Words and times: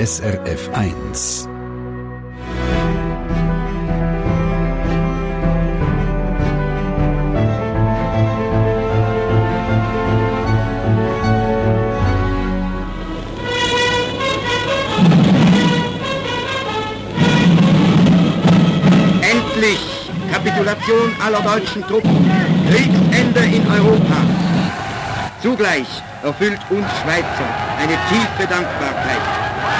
SRF 0.00 0.70
1. 0.72 1.46
Kapitulation 20.32 21.14
aller 21.20 21.42
deutschen 21.42 21.82
Truppen, 21.82 22.30
Kriegsende 22.70 23.40
in 23.40 23.66
Europa. 23.70 24.16
Zugleich 25.42 26.02
erfüllt 26.22 26.60
uns 26.70 26.86
Schweizer 27.02 27.48
eine 27.78 27.98
tiefe 28.08 28.48
Dankbarkeit. 28.48 29.29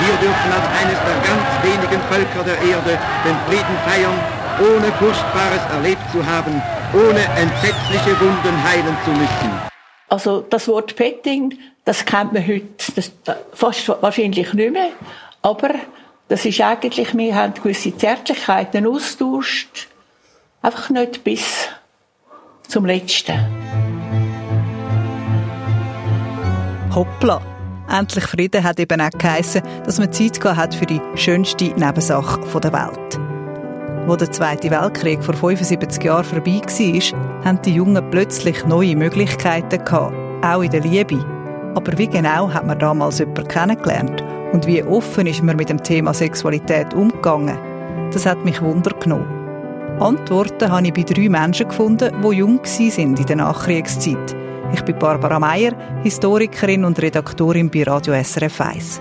Wir 0.01 0.17
dürfen 0.21 0.53
als 0.53 0.67
eines 0.81 0.99
der 1.07 1.17
ganz 1.29 1.47
wenigen 1.63 2.03
Völker 2.09 2.45
der 2.45 2.59
Erde 2.63 2.99
den 3.25 3.37
Frieden 3.47 3.77
feiern, 3.87 4.19
ohne 4.61 4.93
Furchtbares 4.93 5.63
erlebt 5.73 6.03
zu 6.13 6.25
haben, 6.25 6.63
ohne 6.95 7.23
entsetzliche 7.41 8.19
Wunden 8.21 8.65
heilen 8.65 8.97
zu 9.05 9.11
müssen. 9.11 9.51
Also 10.09 10.41
das 10.41 10.67
Wort 10.69 10.97
Petting, 10.97 11.59
das 11.85 12.05
kennt 12.05 12.33
man 12.33 12.47
heute 12.47 12.67
das, 12.97 13.13
fast 13.55 13.89
wahrscheinlich 13.89 14.53
nicht 14.53 14.73
mehr, 14.73 14.91
aber 15.43 15.71
das 16.29 16.45
ist 16.45 16.61
eigentlich, 16.61 17.17
wir 17.17 17.35
haben 17.35 17.55
gewisse 17.55 17.97
Zärtlichkeiten 17.97 18.87
austauscht, 18.87 19.89
Einfach 20.63 20.91
nicht 20.91 21.25
bis 21.25 21.69
zum 22.69 22.85
Letzten. 22.85 23.39
Hoppla! 26.95 27.50
Endlich 27.91 28.25
Frieden 28.25 28.63
hat 28.63 28.79
eben 28.79 29.01
auch 29.01 29.11
geheissen, 29.11 29.63
dass 29.85 29.99
man 29.99 30.13
Zeit 30.13 30.43
hat 30.45 30.75
für 30.77 30.87
die 30.87 31.01
schönste 31.17 31.65
Nebensache 31.65 32.61
der 32.61 32.73
Welt. 32.73 33.21
Wo 34.07 34.15
der 34.15 34.31
Zweite 34.31 34.71
Weltkrieg 34.71 35.23
vor 35.23 35.35
75 35.35 36.05
Jahren 36.05 36.25
vorbei 36.25 36.61
war, 36.63 37.45
haben 37.45 37.63
die 37.63 37.75
Jungen 37.75 38.11
plötzlich 38.11 38.65
neue 38.65 38.95
Möglichkeiten 38.95 39.81
auch 39.89 40.63
in 40.63 40.71
der 40.71 40.83
Liebe. 40.83 41.19
Aber 41.75 41.99
wie 41.99 42.07
genau 42.07 42.53
hat 42.53 42.65
man 42.65 42.79
damals 42.79 43.19
jemanden 43.19 43.49
kennengelernt? 43.49 44.23
Und 44.53 44.69
wie 44.69 44.85
offen 44.85 45.27
ist 45.27 45.43
man 45.43 45.57
mit 45.57 45.69
dem 45.69 45.83
Thema 45.83 46.15
Sexualität 46.15 46.95
umgegangen? 46.95 47.59
Das 48.13 48.25
hat 48.25 48.45
mich 48.45 48.63
Wunder 48.63 48.93
genommen. 48.99 49.99
Antworten 50.01 50.71
habe 50.71 50.87
ich 50.87 50.95
bei 50.95 51.03
drei 51.03 51.29
Menschen 51.29 51.69
gefunden, 51.69 52.15
die 52.23 52.37
jung 52.37 52.61
waren 52.61 53.17
in 53.17 53.27
der 53.27 53.37
Nachkriegszeit. 53.37 54.37
Ich 54.73 54.83
bin 54.83 54.99
Barbara 54.99 55.41
Meyer, 55.41 55.73
Historikerin 56.05 56.85
und 56.85 57.01
Redaktorin 57.03 57.71
bei 57.71 57.83
Radio 57.83 58.15
SRF 58.15 58.61
1. 58.61 59.01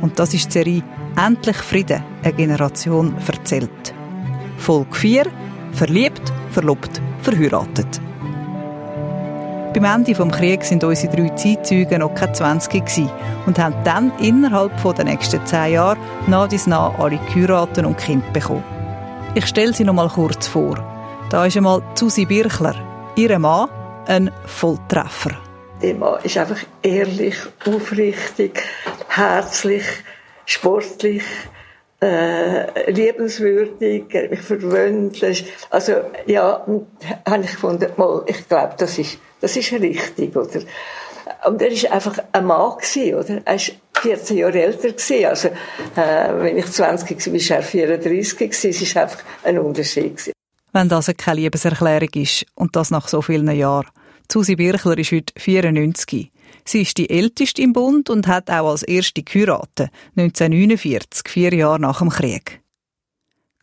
Und 0.00 0.18
das 0.18 0.32
ist 0.32 0.46
die 0.46 0.52
Serie 0.52 0.82
«Endlich 1.16 1.56
Frieden– 1.56 2.02
eine 2.22 2.32
Generation 2.32 3.14
erzählt». 3.26 3.94
Folge 4.56 4.94
4 4.94 5.26
«Verliebt, 5.72 6.32
verlobt, 6.50 7.02
verheiratet». 7.20 8.00
Beim 9.74 9.84
Ende 9.84 10.14
des 10.14 10.32
Krieges 10.32 10.70
waren 10.70 10.84
unsere 10.84 11.16
drei 11.16 11.28
Zeitzeugen 11.30 12.00
noch 12.00 12.14
keine 12.14 12.32
20 12.32 13.10
und 13.44 13.58
haben 13.58 13.74
dann 13.84 14.12
innerhalb 14.20 14.72
der 14.96 15.04
nächsten 15.04 15.44
zehn 15.44 15.72
Jahre 15.72 15.98
nach 16.28 16.48
dies 16.48 16.66
nach 16.66 16.98
alle 16.98 17.18
geheiratet 17.18 17.84
und 17.84 17.98
Kind 17.98 18.32
bekommen. 18.32 18.64
Ich 19.34 19.46
stelle 19.46 19.74
sie 19.74 19.84
noch 19.84 19.94
mal 19.94 20.08
kurz 20.08 20.46
vor. 20.46 20.76
Da 21.28 21.44
ist 21.44 21.56
einmal 21.56 21.82
Susi 21.94 22.24
Birchler, 22.24 22.76
ihr 23.16 23.36
Mann, 23.38 23.68
ein 24.06 24.30
Volltreffer. 24.46 25.30
Der 25.82 25.94
Mann 25.94 26.22
ist 26.22 26.36
einfach 26.36 26.60
ehrlich, 26.82 27.36
aufrichtig, 27.66 28.62
herzlich, 29.08 29.84
sportlich, 30.46 31.24
äh, 32.00 32.90
liebenswürdig, 32.90 34.04
mich 34.30 34.40
verwöhnt. 34.40 35.24
Also, 35.70 35.92
ja, 36.26 36.64
habe 37.26 37.44
ich 37.44 37.50
gefunden, 37.50 37.90
mal, 37.96 38.22
ich 38.26 38.48
glaube, 38.48 38.74
das 38.78 38.98
ist, 38.98 39.18
das 39.40 39.56
ist 39.56 39.72
richtig, 39.72 40.36
oder? 40.36 40.60
Und 41.46 41.60
er 41.60 41.70
war 41.70 41.92
einfach 41.92 42.18
ein 42.32 42.46
Mann, 42.46 42.76
gewesen, 42.78 43.14
oder? 43.14 43.42
Er 43.44 43.54
war 43.54 43.74
14 44.02 44.36
Jahre 44.36 44.62
älter. 44.62 44.88
Gewesen. 44.88 45.24
Also, 45.24 45.48
äh, 45.48 46.42
wenn 46.42 46.58
ich 46.58 46.66
20 46.66 47.26
war, 47.26 47.32
war 47.32 47.56
er 47.56 47.62
34. 47.62 48.38
Gewesen. 48.38 48.70
Es 48.70 48.94
war 48.94 49.02
einfach 49.02 49.20
ein 49.42 49.58
Unterschied. 49.58 50.16
Gewesen. 50.16 50.33
Wenn 50.74 50.88
das 50.88 51.06
keine 51.16 51.40
Liebeserklärung 51.40 52.08
ist, 52.14 52.46
und 52.56 52.74
das 52.74 52.90
nach 52.90 53.06
so 53.06 53.22
vielen 53.22 53.48
Jahren. 53.48 53.86
Susi 54.30 54.56
Birchler 54.56 54.98
ist 54.98 55.12
heute 55.12 55.32
94. 55.38 56.32
Sie 56.64 56.82
ist 56.82 56.98
die 56.98 57.08
älteste 57.08 57.62
im 57.62 57.72
Bund 57.72 58.10
und 58.10 58.26
hat 58.26 58.50
auch 58.50 58.70
als 58.70 58.82
erste 58.82 59.22
geheiratet, 59.22 59.90
1949, 60.16 61.28
vier 61.28 61.54
Jahre 61.54 61.78
nach 61.78 62.00
dem 62.00 62.08
Krieg. 62.08 62.60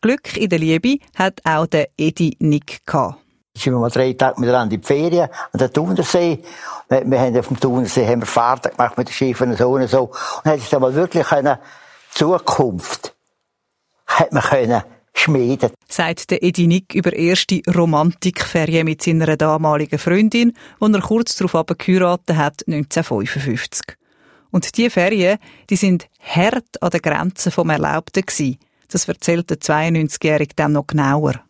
Glück 0.00 0.38
in 0.38 0.48
der 0.48 0.58
Liebe 0.58 1.00
hat 1.14 1.42
auch 1.44 1.66
der 1.66 1.90
Edi 1.98 2.34
Nick 2.40 2.86
gehabt 2.86 3.18
sind 3.54 3.74
wir 3.74 3.80
mal 3.80 3.90
drei 3.90 4.14
Tage 4.14 4.40
miteinander 4.40 4.74
in 4.74 4.80
die 4.80 4.86
Ferien 4.86 5.28
an 5.52 5.58
der 5.58 5.70
Thunersee. 5.70 6.42
Wir, 6.88 7.10
wir 7.10 7.20
haben 7.20 7.38
auf 7.38 7.48
dem 7.48 7.60
Thunersee 7.60 8.06
haben 8.06 8.22
wir 8.22 8.26
Fahrten 8.26 8.70
gemacht 8.70 8.96
mit 8.96 9.08
den 9.08 9.12
Schiffen 9.12 9.54
so 9.54 9.72
und 9.72 9.86
so. 9.88 10.04
Und 10.42 10.50
hat 10.50 10.58
sich 10.58 10.70
da 10.70 10.78
mal 10.78 10.94
wirklich 10.94 11.30
eine 11.30 11.58
Zukunft 12.14 13.14
hat 14.06 14.32
man 14.32 14.42
können 14.42 14.82
schmieden. 15.14 15.70
Sagt 15.88 16.30
der 16.30 16.42
Edi 16.42 16.66
Nick 16.66 16.94
über 16.94 17.12
erste 17.12 17.60
Romantikferien 17.74 18.84
mit 18.84 19.02
seiner 19.02 19.36
damaligen 19.36 19.98
Freundin, 19.98 20.52
die 20.80 20.92
er 20.92 21.00
kurz 21.00 21.36
darauf 21.36 21.66
geheiratet 21.78 22.36
hat, 22.36 22.62
1955. 22.66 23.96
Und 24.50 24.76
diese 24.76 24.90
Ferien, 24.90 25.38
die 25.70 25.76
sind 25.76 26.06
hart 26.20 26.82
an 26.82 26.90
der 26.90 27.00
Grenze 27.00 27.50
vom 27.50 27.70
Erlaubten 27.70 28.22
gewesen. 28.24 28.58
Das 28.88 29.08
erzählt 29.08 29.48
der 29.48 29.58
92-Jährige 29.58 30.54
dann 30.54 30.72
noch 30.72 30.86
genauer. 30.86 31.42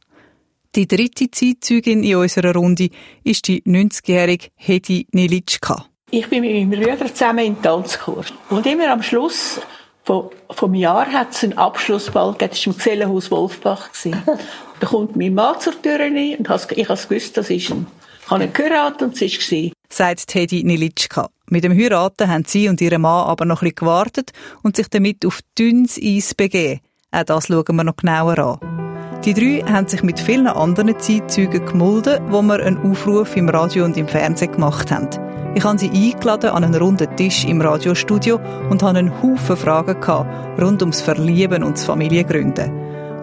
Die 0.74 0.86
dritte 0.86 1.30
Zeitzeugin 1.30 2.02
in 2.02 2.16
unserer 2.16 2.54
Runde 2.54 2.88
ist 3.24 3.48
die 3.48 3.62
90-jährige 3.62 4.48
Hedi 4.54 5.06
Nilitschka. 5.12 5.86
Ich 6.10 6.28
bin 6.28 6.42
mit 6.42 6.52
meinem 6.52 6.70
Bruder 6.70 7.12
zusammen 7.12 7.44
in 7.44 7.60
Tanzkurs. 7.60 8.32
Und 8.48 8.66
immer 8.66 8.90
am 8.90 9.02
Schluss 9.02 9.60
vom, 10.04 10.30
vom 10.50 10.74
Jahr 10.74 11.06
hat 11.06 11.32
es 11.32 11.44
einen 11.44 11.56
Abschlussball 11.56 12.32
gegeben. 12.32 12.50
Das 12.50 12.66
war 12.66 12.72
im 12.72 12.78
Gesellenhaus 12.78 13.30
Wolfbach. 13.30 13.90
da 14.80 14.86
kommt 14.86 15.16
mein 15.16 15.34
Mann 15.34 15.60
zur 15.60 15.80
Tür 15.80 16.00
rein 16.00 16.36
und 16.38 16.48
ich 16.48 16.88
habe 16.88 17.06
gewusst, 17.08 17.36
das 17.36 17.50
ist 17.50 17.70
ein. 17.70 17.86
Ich 18.24 18.30
habe 18.30 18.44
ihn 18.44 18.52
geheiratet 18.52 19.02
und 19.02 19.20
es 19.20 19.52
war. 19.52 19.70
Sagt 19.88 20.26
Teddy 20.26 20.64
Nilitschka. 20.64 21.28
Mit 21.46 21.64
dem 21.64 21.76
Heiraten 21.76 22.28
haben 22.28 22.44
sie 22.46 22.68
und 22.68 22.80
ihr 22.80 22.98
Mann 22.98 23.26
aber 23.26 23.44
noch 23.44 23.62
ein 23.62 23.68
bisschen 23.68 23.74
gewartet 23.76 24.32
und 24.62 24.76
sich 24.76 24.88
damit 24.88 25.26
auf 25.26 25.40
dünnes 25.58 26.00
Eis 26.02 26.34
begeben. 26.34 26.80
Auch 27.10 27.24
das 27.24 27.48
schauen 27.48 27.76
wir 27.76 27.84
noch 27.84 27.96
genauer 27.96 28.38
an. 28.38 28.81
Die 29.24 29.34
drei 29.34 29.62
haben 29.70 29.86
sich 29.86 30.02
mit 30.02 30.18
vielen 30.18 30.48
anderen 30.48 30.98
Zeitzeugen 30.98 31.64
gemulden, 31.64 32.18
wo 32.28 32.42
wir 32.42 32.60
einen 32.60 32.78
Aufruf 32.78 33.36
im 33.36 33.48
Radio 33.48 33.84
und 33.84 33.96
im 33.96 34.08
Fernsehen 34.08 34.50
gemacht 34.50 34.90
haben. 34.90 35.08
Ich 35.54 35.62
habe 35.62 35.78
sie 35.78 35.90
eingeladen 35.90 36.50
an 36.50 36.64
einen 36.64 36.74
runden 36.74 37.14
Tisch 37.14 37.44
im 37.44 37.60
Radiostudio 37.60 38.40
und 38.68 38.82
hatte 38.82 38.98
einen 38.98 39.22
Haufen 39.22 39.56
Fragen 39.56 40.00
gehabt, 40.00 40.60
rund 40.60 40.82
ums 40.82 41.00
Verlieben 41.00 41.62
und 41.62 41.76
das 41.76 41.84
Familiengründen. 41.84 42.72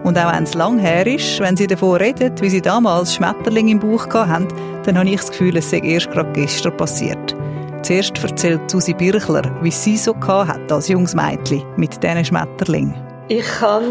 Und 0.02 0.16
auch 0.16 0.32
wenn 0.32 0.44
es 0.44 0.54
lang 0.54 0.78
her 0.78 1.06
ist, 1.06 1.38
wenn 1.40 1.58
sie 1.58 1.66
davon 1.66 1.98
reden, 1.98 2.32
wie 2.40 2.48
sie 2.48 2.62
damals 2.62 3.14
Schmetterling 3.14 3.68
im 3.68 3.80
Bauch 3.80 4.08
haben, 4.14 4.48
dann 4.84 4.96
habe 4.96 5.10
ich 5.10 5.16
das 5.16 5.30
Gefühl, 5.30 5.58
es 5.58 5.68
sei 5.68 5.80
erst 5.80 6.10
gerade 6.12 6.32
gestern 6.32 6.78
passiert. 6.78 7.36
Zuerst 7.82 8.24
erzählt 8.24 8.70
Susi 8.70 8.94
Birchler, 8.94 9.42
wie 9.60 9.70
sie 9.70 9.98
so 9.98 10.16
hat 10.26 10.72
als 10.72 10.88
junges 10.88 11.14
Mädchen 11.14 11.62
mit 11.76 12.02
diesen 12.02 12.24
Schmetterlingen. 12.24 13.09
Ich 13.32 13.60
habe, 13.60 13.86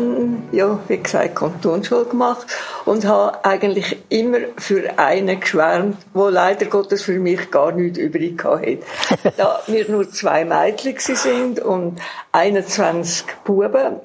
ja, 0.52 0.78
wie 0.90 0.98
gesagt, 0.98 1.38
Kantonsschule 1.38 2.04
gemacht 2.04 2.46
und 2.84 3.06
habe 3.06 3.46
eigentlich 3.46 3.96
immer 4.10 4.40
für 4.58 5.00
einen 5.00 5.40
geschwärmt, 5.40 5.96
wo 6.14 6.28
leider 6.28 6.66
Gottes 6.66 7.04
für 7.04 7.18
mich 7.20 7.50
gar 7.50 7.72
nichts 7.72 8.00
übrig 8.00 8.44
hatte. 8.44 8.80
da 9.38 9.62
wir 9.66 9.90
nur 9.90 10.10
zwei 10.10 10.44
Mädchen 10.44 11.16
sind 11.16 11.62
und 11.62 12.02
21 12.34 13.28
Buben, 13.46 14.02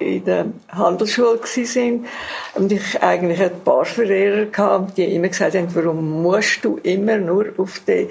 die 0.00 0.16
in 0.16 0.24
der 0.24 0.46
Handelsschule 0.72 1.38
sind 1.44 2.08
und 2.56 2.72
ich 2.72 3.00
eigentlich 3.00 3.40
ein 3.40 3.60
paar 3.64 3.84
Verehrer 3.84 4.48
hatte, 4.56 4.92
die 4.96 5.14
immer 5.14 5.28
gesagt 5.28 5.54
haben, 5.54 5.72
warum 5.72 6.20
musst 6.20 6.64
du 6.64 6.80
immer 6.82 7.18
nur 7.18 7.46
auf 7.58 7.80
die 7.86 8.08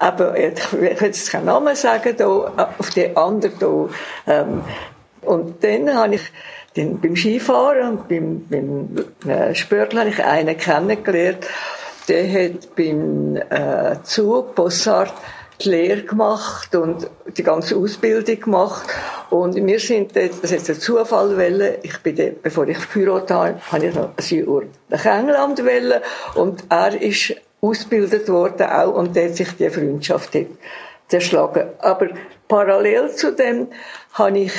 aber 0.00 0.34
ich 0.38 0.72
will 0.72 0.96
jetzt 0.98 1.30
keinen 1.30 1.44
Namen 1.44 1.76
sagen, 1.76 2.14
da, 2.16 2.26
auf 2.78 2.88
die 2.88 3.14
anderen 3.14 3.52
da, 3.58 3.88
ähm, 4.32 4.62
und 5.22 5.62
dann 5.62 5.94
habe 5.94 6.16
ich 6.16 6.22
den, 6.76 7.00
beim 7.00 7.16
Skifahren 7.16 7.98
und 7.98 8.08
beim, 8.08 8.46
beim 8.48 9.30
äh, 9.30 9.54
Spörtler 9.54 10.00
habe 10.00 10.10
ich 10.10 10.24
einen 10.24 10.56
kennengelernt, 10.56 11.46
der 12.08 12.32
hat 12.32 12.74
beim 12.76 13.36
äh, 13.36 14.02
Zug 14.02 14.54
Bossart 14.54 15.12
die 15.64 15.68
Lehre 15.68 16.02
gemacht 16.02 16.74
und 16.74 17.08
die 17.36 17.42
ganze 17.42 17.76
Ausbildung 17.76 18.40
gemacht. 18.40 18.88
Und 19.28 19.54
wir 19.54 19.78
sind 19.78 20.16
dort, 20.16 20.42
das 20.42 20.52
ist 20.52 20.68
der 20.68 20.78
Zufall 20.78 21.36
wollen, 21.36 21.74
ich 21.82 21.98
bin 21.98 22.16
dort, 22.16 22.42
bevor 22.42 22.66
ich 22.66 22.78
geheiratet 22.92 23.30
habe, 23.30 23.60
habe 23.70 23.86
ich 23.86 23.94
noch 23.94 24.10
ein 24.16 24.38
Jahr 24.38 24.62
nach 24.88 25.04
England 25.04 25.58
wollen 25.64 26.00
und 26.34 26.64
er 26.68 27.00
ist 27.00 27.34
ausgebildet 27.60 28.28
worden 28.28 28.66
auch 28.66 28.94
und 28.94 29.14
der 29.14 29.28
hat 29.28 29.36
sich 29.36 29.54
die 29.56 29.68
Freundschaft 29.68 30.36
zerschlagen. 31.08 31.68
Aber 31.78 32.08
parallel 32.50 33.14
zu 33.14 33.32
dem 33.32 33.68
habe 34.12 34.40
ich 34.40 34.52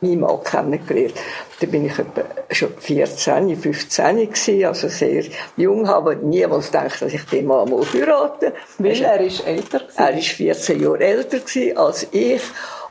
meinen 0.00 0.20
Mann 0.20 0.44
kennengelernt. 0.44 1.14
Da 1.60 1.66
bin 1.66 1.86
ich 1.86 1.98
etwa 1.98 2.22
schon 2.50 2.74
14, 2.78 3.56
15 3.56 4.16
gewesen, 4.16 4.64
also 4.66 4.88
sehr 4.88 5.24
jung, 5.56 5.88
habe 5.88 6.14
niemals 6.16 6.66
gedacht, 6.66 7.02
dass 7.02 7.12
ich 7.12 7.24
den 7.24 7.46
Mann 7.46 7.70
mal 7.70 7.82
heiraten 7.92 8.52
Weil 8.78 9.02
er 9.02 9.20
ist 9.20 9.46
älter 9.46 9.80
gewesen. 9.80 9.98
Er 9.98 10.18
ist 10.18 10.28
14 10.28 10.80
Jahre 10.80 11.00
älter 11.00 11.38
gewesen 11.38 11.76
als 11.76 12.06
ich. 12.12 12.42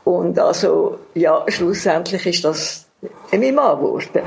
Und 0.04 0.38
also, 0.38 0.98
ja, 1.14 1.44
schlussendlich 1.48 2.26
ist 2.26 2.44
das 2.44 2.86
mein 3.30 3.54
Mann 3.54 3.78
geworden. 3.78 4.22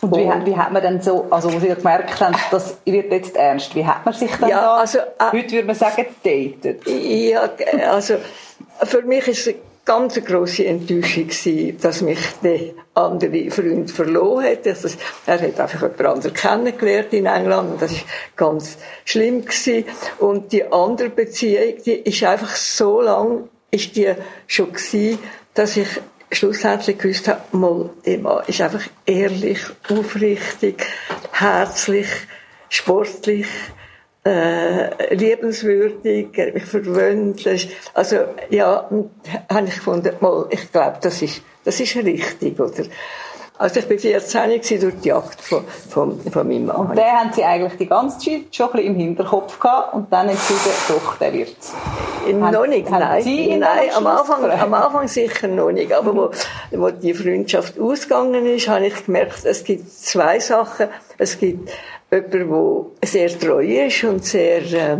Und 0.00 0.16
wie, 0.16 0.46
wie 0.46 0.56
hat 0.56 0.72
man 0.72 0.82
dann 0.82 1.00
so, 1.00 1.26
also 1.30 1.52
wo 1.52 1.58
Sie 1.58 1.68
gemerkt 1.68 2.20
haben, 2.20 2.34
das 2.50 2.78
wird 2.86 3.12
jetzt 3.12 3.36
ernst, 3.36 3.74
wie 3.74 3.84
hat 3.84 4.04
man 4.04 4.14
sich 4.14 4.30
dann 4.40 4.48
Ja, 4.48 4.60
da, 4.62 4.76
also, 4.76 4.98
äh, 4.98 5.32
heute 5.32 5.52
würde 5.52 5.66
man 5.66 5.76
sagen, 5.76 6.06
datet? 6.24 6.88
Ja, 6.88 7.50
also 7.90 8.14
für 8.84 9.02
mich 9.02 9.28
ist 9.28 9.46
es 9.46 9.48
eine 9.48 9.56
ganz 9.84 10.24
grosse 10.24 10.66
Enttäuschung 10.66 11.28
dass 11.80 12.02
mich 12.02 12.18
der 12.42 12.60
andere 12.94 13.50
Freund 13.50 13.90
verloren 13.90 14.44
hat. 14.44 14.66
Das, 14.66 14.96
er 15.26 15.40
hat 15.40 15.58
einfach 15.58 15.82
jemand 15.82 16.00
anderen 16.00 16.34
kennengelernt 16.34 17.12
in 17.12 17.26
England 17.26 17.72
und 17.72 17.82
das 17.82 17.92
ist 17.92 18.04
ganz 18.36 18.78
schlimm 19.04 19.44
gewesen. 19.44 19.84
Und 20.18 20.52
die 20.52 20.64
andere 20.70 21.10
Beziehung, 21.10 21.74
die 21.84 21.94
ist 21.94 22.22
einfach 22.22 22.54
so 22.54 23.00
lang, 23.00 23.48
ist 23.70 23.96
die 23.96 24.12
schon 24.46 24.72
gewesen, 24.72 25.18
dass 25.54 25.76
ich 25.76 25.88
schlussendlich 26.30 26.98
gewusst 26.98 27.28
habe, 27.28 27.40
mal, 27.56 27.90
der 28.06 28.18
Mann 28.18 28.44
ist 28.46 28.60
einfach 28.60 28.84
ehrlich, 29.06 29.60
aufrichtig, 29.88 30.86
herzlich, 31.32 32.08
sportlich, 32.68 33.48
äh, 34.24 35.14
liebenswürdig, 35.14 36.28
er 36.36 36.48
hat 36.48 36.54
mich 36.54 36.64
verwöhnt. 36.64 37.46
Also, 37.94 38.16
ja, 38.50 38.88
habe 39.52 39.66
ich 39.68 39.74
gefunden, 39.74 40.12
mal, 40.20 40.46
ich 40.50 40.70
glaube, 40.70 40.98
das 41.00 41.22
ist, 41.22 41.42
das 41.64 41.80
ist 41.80 41.96
richtig, 41.96 42.58
oder? 42.60 42.84
Also, 43.58 43.80
ich 43.80 43.88
bin 43.88 43.98
14 43.98 44.50
gewesen 44.50 44.80
durch 44.80 44.94
die 45.02 45.08
Jagd 45.08 45.38
von, 45.40 45.64
von, 45.90 46.18
von 46.32 46.48
meinem 46.48 46.66
Mann. 46.66 46.76
Und 46.76 46.96
den 46.96 47.04
haben 47.04 47.30
Sie 47.34 47.44
eigentlich 47.44 47.76
die 47.76 47.86
ganze 47.86 48.18
Zeit 48.18 48.40
schon 48.52 48.66
ein 48.68 48.72
bisschen 48.72 48.86
im 48.86 48.96
Hinterkopf 48.96 49.58
gehabt 49.60 49.94
und 49.94 50.10
dann 50.12 50.28
entschieden, 50.30 50.72
doch, 50.88 51.16
der 51.18 51.32
wird's. 51.34 51.72
Haben- 52.26 52.52
noch 52.52 52.66
nicht, 52.66 52.88
nein. 52.90 53.22
Sie 53.22 53.48
ihn 53.50 53.60
nein 53.60 53.88
am 53.94 54.06
Anfang, 54.06 54.42
gefragt? 54.42 54.62
am 54.62 54.74
Anfang 54.74 55.08
sicher 55.08 55.48
noch 55.48 55.72
nicht. 55.72 55.92
Aber 55.92 56.14
wo, 56.14 56.30
wo 56.78 56.90
die 56.90 57.12
Freundschaft 57.12 57.78
ausgegangen 57.78 58.46
ist, 58.46 58.68
habe 58.68 58.86
ich 58.86 59.04
gemerkt, 59.04 59.44
es 59.44 59.64
gibt 59.64 59.90
zwei 59.90 60.38
Sachen. 60.40 60.88
Es 61.18 61.38
gibt 61.38 61.70
jemanden, 62.10 62.86
der 63.00 63.08
sehr 63.08 63.38
treu 63.38 63.64
ist 63.64 64.04
und 64.04 64.24
sehr, 64.24 64.62
äh, 64.72 64.96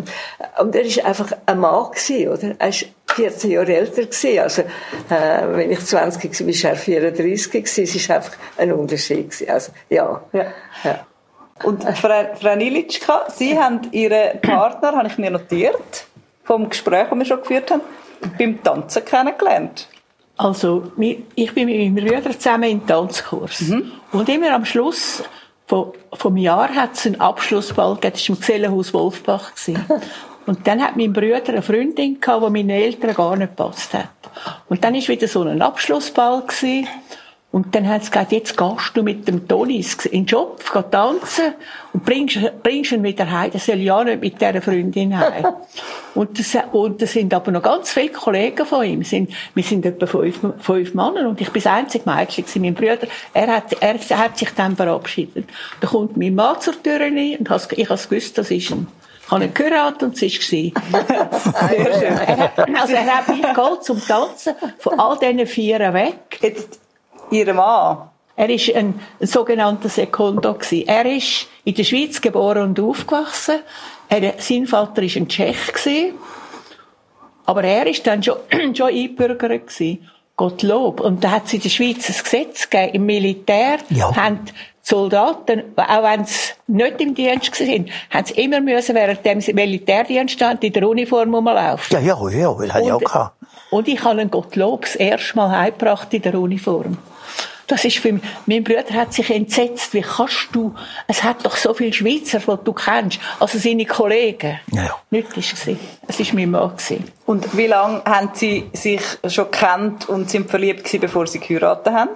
und 0.60 0.74
er 0.74 0.82
ist 0.82 1.04
einfach 1.04 1.32
ein 1.46 1.58
Mann 1.58 1.90
gewesen, 1.90 2.28
oder? 2.28 2.54
Er 2.58 2.68
ist 2.68 2.86
14 3.14 3.50
Jahre 3.50 3.74
älter 3.74 4.02
gewesen. 4.02 4.38
Also, 4.38 4.62
äh, 4.62 5.56
wenn 5.56 5.70
ich 5.70 5.80
20 5.80 6.40
war, 6.40 6.46
war 6.46 6.70
er 6.70 6.76
34 6.76 7.52
gewesen. 7.52 7.84
Es 7.84 7.94
ist 7.94 8.10
einfach 8.10 8.32
ein 8.56 8.72
Unterschied 8.72 9.30
gewesen. 9.30 9.50
Also, 9.50 9.72
ja. 9.88 10.20
Ja. 10.32 10.46
ja. 10.84 11.06
Und 11.64 11.84
Frau, 11.98 12.34
Frau 12.40 12.56
Nilitschka, 12.56 13.26
Sie 13.28 13.58
haben 13.58 13.80
Ihren 13.92 14.40
Partner, 14.40 14.92
habe 14.96 15.08
ich 15.08 15.18
mir 15.18 15.30
notiert, 15.30 16.06
vom 16.44 16.68
Gespräch, 16.68 17.08
das 17.10 17.18
wir 17.18 17.24
schon 17.26 17.40
geführt 17.40 17.70
haben, 17.70 17.82
beim 18.38 18.62
Tanzen 18.62 19.04
kennengelernt. 19.04 19.88
Also, 20.36 20.90
ich 20.98 21.54
bin 21.54 21.66
mit 21.66 21.94
meinem 21.94 21.94
Bruder 21.94 22.30
zusammen 22.30 22.70
in 22.70 22.86
Tanzkurs. 22.86 23.62
Und 24.12 24.28
immer 24.30 24.54
am 24.54 24.64
Schluss 24.64 25.22
vom, 25.70 25.92
vom 26.12 26.36
Jahr 26.36 26.74
hat 26.74 26.94
es 26.94 27.06
einen 27.06 27.20
Abschlussball 27.20 27.94
gegeben. 27.94 28.12
Das 28.14 28.28
war 28.28 28.34
im 28.34 28.40
Gesellenhaus 28.40 28.92
Wolfbach. 28.92 29.54
gewesen. 29.54 29.84
Und 30.46 30.66
dann 30.66 30.82
hat 30.82 30.96
mein 30.96 31.12
Bruder 31.12 31.42
eine 31.46 31.62
Freundin 31.62 32.20
gehabt, 32.20 32.44
die 32.44 32.50
meinen 32.50 32.70
Eltern 32.70 33.14
gar 33.14 33.36
nicht 33.36 33.56
gepasst 33.56 33.94
hat. 33.94 34.08
Und 34.68 34.82
dann 34.82 34.94
war 34.94 35.06
wieder 35.06 35.28
so 35.28 35.42
ein 35.42 35.62
Abschlussball 35.62 36.42
gewesen. 36.42 36.88
Und 37.52 37.74
dann 37.74 37.88
hat 37.88 38.04
sie 38.04 38.10
gesagt, 38.12 38.30
jetzt 38.30 38.56
gehst 38.56 38.92
du 38.94 39.02
mit 39.02 39.26
dem 39.26 39.48
Tonis 39.48 39.94
in 40.06 40.22
den 40.22 40.26
Job, 40.26 40.62
geh 40.72 40.82
tanzen 40.88 41.54
und 41.92 42.04
bringst, 42.04 42.38
bringst 42.62 42.92
ihn 42.92 43.02
wieder 43.02 43.28
heim. 43.28 43.50
Das 43.50 43.66
soll 43.66 43.78
ja 43.78 44.04
nicht 44.04 44.20
mit 44.20 44.40
dieser 44.40 44.62
Freundin 44.62 45.18
heim. 45.18 45.46
und, 46.14 46.38
das, 46.38 46.56
und 46.70 47.02
das 47.02 47.12
sind 47.12 47.34
aber 47.34 47.50
noch 47.50 47.62
ganz 47.62 47.90
viele 47.90 48.10
Kollegen 48.10 48.64
von 48.64 48.84
ihm. 48.84 49.02
Sind, 49.02 49.32
wir 49.54 49.64
sind 49.64 49.84
etwa 49.84 50.06
fünf, 50.06 50.38
fünf 50.60 50.94
Männer 50.94 51.28
und 51.28 51.40
ich 51.40 51.50
bin 51.50 51.60
das 51.60 51.72
einzige 51.72 52.08
Mädchen 52.08 52.44
gewesen. 52.44 52.62
Mein 52.62 52.74
Bruder, 52.74 53.08
er 53.34 53.46
hat, 53.48 53.76
er, 53.80 53.98
hat 53.98 54.38
sich 54.38 54.50
dann 54.54 54.76
verabschiedet. 54.76 55.48
Da 55.80 55.88
kommt 55.88 56.16
mein 56.16 56.36
Mann 56.36 56.60
zur 56.60 56.80
Tür 56.80 57.00
rein 57.00 57.36
und 57.36 57.50
has- 57.50 57.68
ich 57.72 57.90
habe 57.90 58.00
gewusst, 58.00 58.38
das 58.38 58.50
ist 58.52 58.70
ein 58.70 58.86
ich 59.30 59.32
habe 59.32 59.44
ihn 59.44 59.54
geheiratet 59.54 60.02
und 60.02 60.20
es 60.20 60.22
war. 60.22 60.28
Sehr 61.68 61.94
schön. 61.94 62.18
Er 62.18 62.36
hat, 62.36 62.58
also 62.58 62.94
er 62.94 63.06
hat 63.06 63.28
mich 63.28 63.42
geholt 63.42 63.84
zum 63.84 64.04
Tanzen 64.04 64.54
von 64.80 64.98
all 64.98 65.18
diesen 65.20 65.46
Vieren 65.46 65.94
weg. 65.94 66.40
Jetzt, 66.42 66.80
Ihr 67.30 67.54
Mann, 67.54 68.08
Er 68.36 68.48
ist 68.50 68.74
ein, 68.74 68.98
sogenannter 69.20 69.88
Sekundo. 69.88 70.56
Er 70.86 71.06
ist 71.06 71.46
in 71.64 71.74
der 71.74 71.84
Schweiz 71.84 72.20
geboren 72.20 72.70
und 72.70 72.80
aufgewachsen. 72.80 73.60
Er, 74.08 74.34
sein 74.38 74.66
Vater 74.66 75.02
ist 75.02 75.16
ein 75.16 75.28
Tschech 75.28 75.72
gewesen. 75.72 76.14
Aber 77.46 77.64
er 77.64 77.86
ist 77.86 78.06
dann 78.06 78.22
schon, 78.22 78.36
schon 78.74 78.88
Einbürger 78.88 79.48
gewesen. 79.58 80.08
Gottlob. 80.36 81.00
Und 81.00 81.22
da 81.22 81.32
hat 81.32 81.46
es 81.46 81.52
in 81.52 81.60
der 81.60 81.68
Schweiz 81.68 82.08
ein 82.08 82.22
Gesetz 82.22 82.70
gegeben. 82.70 82.94
Im 82.94 83.06
Militär 83.06 83.78
Ja. 83.90 84.14
haben 84.16 84.40
die 84.46 84.52
Soldaten, 84.82 85.62
auch 85.76 86.02
wenn 86.02 86.24
sie 86.24 86.52
nicht 86.66 87.00
im 87.00 87.14
Dienst 87.14 87.60
waren, 87.60 87.90
haben 88.08 88.24
sie 88.24 88.42
immer 88.42 88.60
müssen 88.60 88.94
während 88.94 89.24
dem 89.24 89.38
Militärdienst 89.54 90.34
stand, 90.34 90.64
in 90.64 90.72
der 90.72 90.88
Uniform 90.88 91.34
rumlaufen. 91.34 91.94
Ja, 91.94 92.00
ja, 92.00 92.28
ja, 92.30 92.54
das 92.54 92.82
ich 92.82 92.92
auch 92.92 92.98
gehabt. 92.98 93.36
Und 93.70 93.86
ich 93.86 94.02
habe 94.02 94.18
einen 94.18 94.30
Gottlob 94.30 94.82
das 94.82 94.96
erste 94.96 95.36
Mal 95.36 95.50
heimgebracht 95.50 96.12
in 96.14 96.22
der 96.22 96.34
Uniform. 96.34 96.96
Das 97.70 97.84
ist 97.84 97.98
für 97.98 98.12
mich, 98.12 98.22
mein 98.46 98.64
Bruder 98.64 98.92
hat 98.94 99.14
sich 99.14 99.30
entsetzt, 99.30 99.94
wie 99.94 100.00
kannst 100.00 100.48
du, 100.50 100.74
es 101.06 101.22
hat 101.22 101.44
doch 101.44 101.56
so 101.56 101.72
viele 101.72 101.92
Schweizer, 101.92 102.40
die 102.40 102.64
du 102.64 102.72
kennst, 102.72 103.20
also 103.38 103.58
seine 103.58 103.86
Kollegen. 103.86 104.58
Ja, 104.72 104.82
ja. 104.82 104.96
Nicht 105.10 105.36
ist 105.36 105.52
es. 105.52 105.76
Es 106.08 106.18
war 106.18 106.34
mein 106.34 106.50
Mann. 106.50 106.72
und 107.26 107.56
wie 107.56 107.68
lange 107.68 108.02
haben 108.04 108.30
Sie 108.34 108.68
sich 108.72 109.00
schon 109.28 109.50
kennt 109.52 110.08
und 110.08 110.28
sind 110.30 110.50
verliebt 110.50 110.80
gewesen, 110.82 111.00
bevor 111.00 111.28
Sie 111.28 111.38
geheiratet 111.38 111.94
haben? 111.94 112.10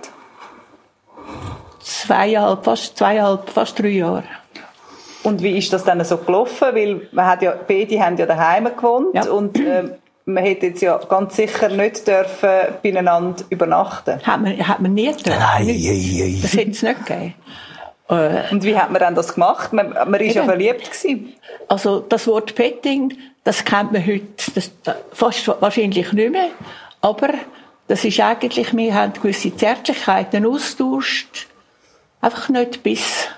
Zweieinhalb, 1.80 2.64
fast 2.64 2.98
zweieinhalb, 2.98 3.48
fast 3.48 3.78
drei 3.78 3.88
Jahre. 3.88 4.24
Und 5.22 5.40
wie 5.42 5.56
ist 5.56 5.72
das 5.72 5.84
dann 5.84 6.04
so 6.04 6.18
gelaufen? 6.18 6.68
Weil 6.74 7.08
man 7.12 7.26
hat 7.26 7.42
ja, 7.42 7.54
beide 7.66 8.00
haben 8.00 8.16
ja 8.16 8.26
daheim 8.26 8.64
gewohnt 8.64 9.14
Ja. 9.14 9.30
und 9.30 9.56
ähm, 9.58 9.92
man 10.26 10.44
hätte 10.44 10.66
jetzt 10.66 10.80
ja 10.80 10.96
ganz 10.96 11.36
sicher 11.36 11.68
nicht 11.68 12.06
dürfen 12.06 12.48
beieinander 12.82 13.44
übernachten. 13.50 14.20
Hat 14.24 14.40
man, 14.40 14.66
hat 14.66 14.80
man 14.80 14.94
nie 14.94 15.12
getan. 15.12 15.38
Nein, 15.38 15.66
Nicht. 15.66 15.88
ei, 15.88 16.24
ei. 16.24 16.38
Das 16.42 16.52
hätte 16.54 16.70
es 16.70 16.82
nicht 16.82 17.06
gegeben. 17.06 17.34
Äh, 18.08 18.50
Und 18.50 18.64
wie 18.64 18.76
hat 18.76 18.90
man 18.90 19.00
dann 19.00 19.14
das 19.14 19.34
gemacht? 19.34 19.72
Man, 19.72 19.90
man 19.92 20.14
ist 20.20 20.34
ja 20.34 20.44
verliebt 20.44 20.90
gewesen. 20.90 21.34
Also 21.68 22.00
das 22.00 22.26
Wort 22.26 22.54
Petting, 22.54 23.16
das 23.44 23.64
kennt 23.64 23.92
man 23.92 24.04
heute 24.06 24.26
das, 24.54 24.70
fast 25.12 25.46
wahrscheinlich 25.60 26.12
nicht 26.12 26.32
mehr. 26.32 26.48
Aber 27.00 27.28
das 27.88 28.04
ist 28.04 28.18
eigentlich, 28.20 28.74
wir 28.74 28.94
haben 28.94 29.12
gewisse 29.12 29.54
Zärtlichkeiten 29.54 30.46
austauscht. 30.46 31.46
Einfach 32.20 32.48
nicht 32.48 32.82
bis 32.82 33.28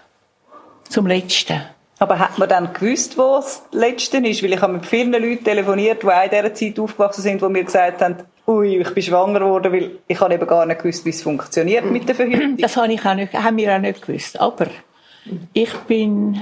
zum 0.88 1.06
Letzten. 1.08 1.62
Aber 1.98 2.18
hat 2.18 2.38
man 2.38 2.48
dann 2.48 2.72
gewusst, 2.74 3.16
wo 3.16 3.36
das 3.36 3.62
Letzte 3.72 4.18
ist? 4.18 4.42
Weil 4.42 4.52
ich 4.52 4.60
habe 4.60 4.74
mit 4.74 4.86
vielen 4.86 5.12
Leuten 5.12 5.44
telefoniert, 5.44 6.02
die 6.02 6.06
auch 6.06 6.24
in 6.24 6.30
dieser 6.30 6.54
Zeit 6.54 6.78
aufgewachsen 6.78 7.22
sind, 7.22 7.40
die 7.40 7.48
mir 7.48 7.64
gesagt 7.64 8.02
haben, 8.02 8.16
ui, 8.46 8.76
ich 8.76 8.90
bin 8.90 9.02
schwanger 9.02 9.40
geworden, 9.40 9.72
weil 9.72 9.98
ich 10.06 10.20
habe 10.20 10.34
eben 10.34 10.46
gar 10.46 10.66
nicht 10.66 10.82
gewusst, 10.82 11.04
wie 11.06 11.10
es 11.10 11.22
funktioniert 11.22 11.86
mit 11.86 12.06
der 12.06 12.14
Verhütung. 12.14 12.58
Das 12.58 12.76
habe 12.76 12.92
ich 12.92 13.04
auch 13.04 13.14
nicht, 13.14 13.32
haben 13.32 13.56
wir 13.56 13.74
auch 13.74 13.80
nicht 13.80 14.06
gewusst. 14.06 14.38
Aber 14.38 14.66
ich 15.54 15.72
bin 15.88 16.38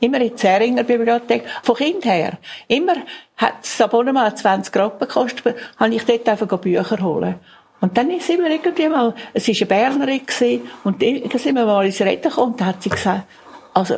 immer 0.00 0.20
in 0.20 0.28
die 0.28 0.34
Zähringer 0.34 0.84
Bibliothek, 0.84 1.44
von 1.62 1.76
Kind 1.76 2.04
her. 2.04 2.38
Immer 2.68 2.96
hat 3.36 3.54
das 3.62 3.80
Abonnement 3.80 4.36
20 4.36 4.76
Rappen 4.76 5.08
gekostet, 5.08 5.56
habe 5.78 5.94
ich 5.94 6.04
dort 6.04 6.28
einfach 6.28 6.58
Bücher 6.58 7.00
holen. 7.00 7.36
Und 7.80 7.96
dann 7.96 8.08
sind 8.20 8.42
wir 8.42 8.50
irgendwie 8.50 8.88
mal, 8.88 9.14
es 9.32 9.48
war 9.48 9.54
eine 9.56 9.66
Bernerin 9.66 10.60
und 10.84 11.02
dann 11.02 11.38
sind 11.38 11.56
wir 11.56 11.64
mal 11.64 11.86
ins 11.86 12.00
Reden 12.00 12.22
gekommen, 12.22 12.52
und 12.52 12.64
hat 12.64 12.82
sie 12.82 12.90
gesagt, 12.90 13.22
also, 13.74 13.96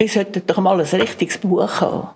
ihr 0.00 0.08
solltet 0.08 0.50
doch 0.50 0.58
mal 0.58 0.80
ein 0.80 1.00
richtiges 1.00 1.38
Buch 1.38 1.80
haben. 1.80 2.08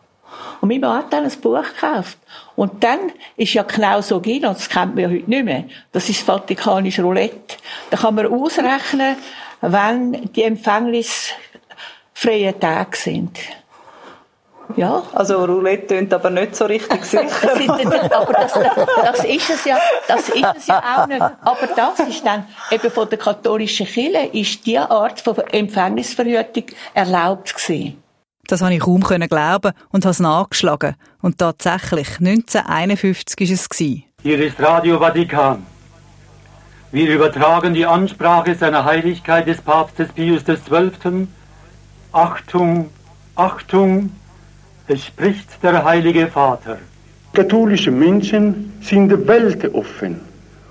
Und 0.60 0.68
mein 0.68 0.80
Mann 0.80 0.98
hat 0.98 1.12
dann 1.12 1.24
ein 1.24 1.40
Buch 1.40 1.62
gekauft. 1.62 2.18
Und 2.56 2.82
dann 2.82 3.12
ist 3.36 3.52
ja 3.52 3.62
Knausogin, 3.62 4.46
und 4.46 4.56
das 4.56 4.68
kennt 4.68 4.94
man 4.94 5.04
ja 5.04 5.10
heute 5.10 5.28
nicht 5.28 5.44
mehr, 5.44 5.64
das 5.92 6.08
ist 6.08 6.20
das 6.20 6.26
Vatikanische 6.26 7.02
Roulette. 7.02 7.58
Da 7.90 7.98
kann 7.98 8.14
man 8.14 8.26
ausrechnen, 8.26 9.16
wann 9.60 10.32
die 10.32 10.42
empfängnisfreien 10.42 12.58
Tage 12.58 12.96
sind. 12.96 13.38
Ja. 14.76 15.02
Also 15.12 15.44
Roulette 15.44 15.86
tönt 15.88 16.12
aber 16.12 16.30
nicht 16.30 16.56
so 16.56 16.64
richtig 16.64 17.04
sicher. 17.04 17.24
ist, 17.24 18.12
aber 18.12 18.32
das, 18.32 18.52
das 18.52 19.24
ist 19.24 19.50
es 19.50 19.64
ja, 19.64 19.78
das 20.08 20.28
ist 20.28 20.44
es 20.56 20.66
ja 20.66 20.82
auch 20.96 21.06
nicht. 21.06 21.20
Aber 21.20 21.66
das 21.76 22.08
ist 22.08 22.24
dann 22.24 22.46
eben 22.70 22.90
von 22.90 23.08
der 23.08 23.18
katholischen 23.18 23.86
Kirche 23.86 24.30
ist 24.32 24.66
die 24.66 24.78
Art 24.78 25.20
von 25.20 25.36
Empfängnisverhütung 25.38 26.64
erlaubt 26.94 27.54
gewesen. 27.54 28.02
Das 28.46 28.60
habe 28.60 28.74
ich 28.74 28.80
kaum 28.80 29.00
glauben 29.00 29.72
und 29.90 30.04
habe 30.04 30.10
es 30.10 30.20
nachgeschlagen. 30.20 30.96
Und 31.22 31.38
tatsächlich, 31.38 32.18
1951 32.20 33.40
war 33.40 33.54
es. 33.54 33.68
Hier 34.22 34.40
ist 34.40 34.60
Radio 34.60 34.98
Vatikan. 34.98 35.66
Wir 36.92 37.10
übertragen 37.10 37.74
die 37.74 37.86
Ansprache 37.86 38.54
seiner 38.54 38.84
Heiligkeit 38.84 39.46
des 39.46 39.60
Papstes 39.60 40.12
Pius 40.12 40.44
XII. 40.44 41.26
Achtung, 42.12 42.90
Achtung, 43.34 44.12
es 44.86 45.06
spricht 45.06 45.62
der 45.62 45.82
Heilige 45.84 46.26
Vater. 46.26 46.78
Katholische 47.32 47.90
Menschen 47.90 48.72
sind 48.82 49.10
weltoffen, 49.26 50.20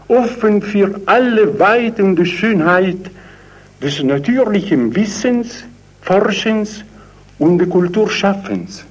offen 0.07 0.61
für 0.61 1.01
alle 1.05 1.59
Weiten 1.59 2.15
der 2.15 2.25
Schönheit 2.25 3.09
des 3.81 4.01
natürlichen 4.03 4.95
Wissens, 4.95 5.65
Forschens 6.01 6.83
und 7.39 7.57
der 7.57 7.67
Kulturschaffens, 7.67 8.85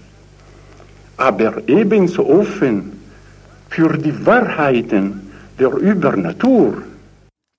aber 1.16 1.62
ebenso 1.66 2.28
offen 2.28 3.00
für 3.70 3.96
die 3.96 4.26
Wahrheiten 4.26 5.30
der 5.58 5.72
Übernatur. 5.72 6.82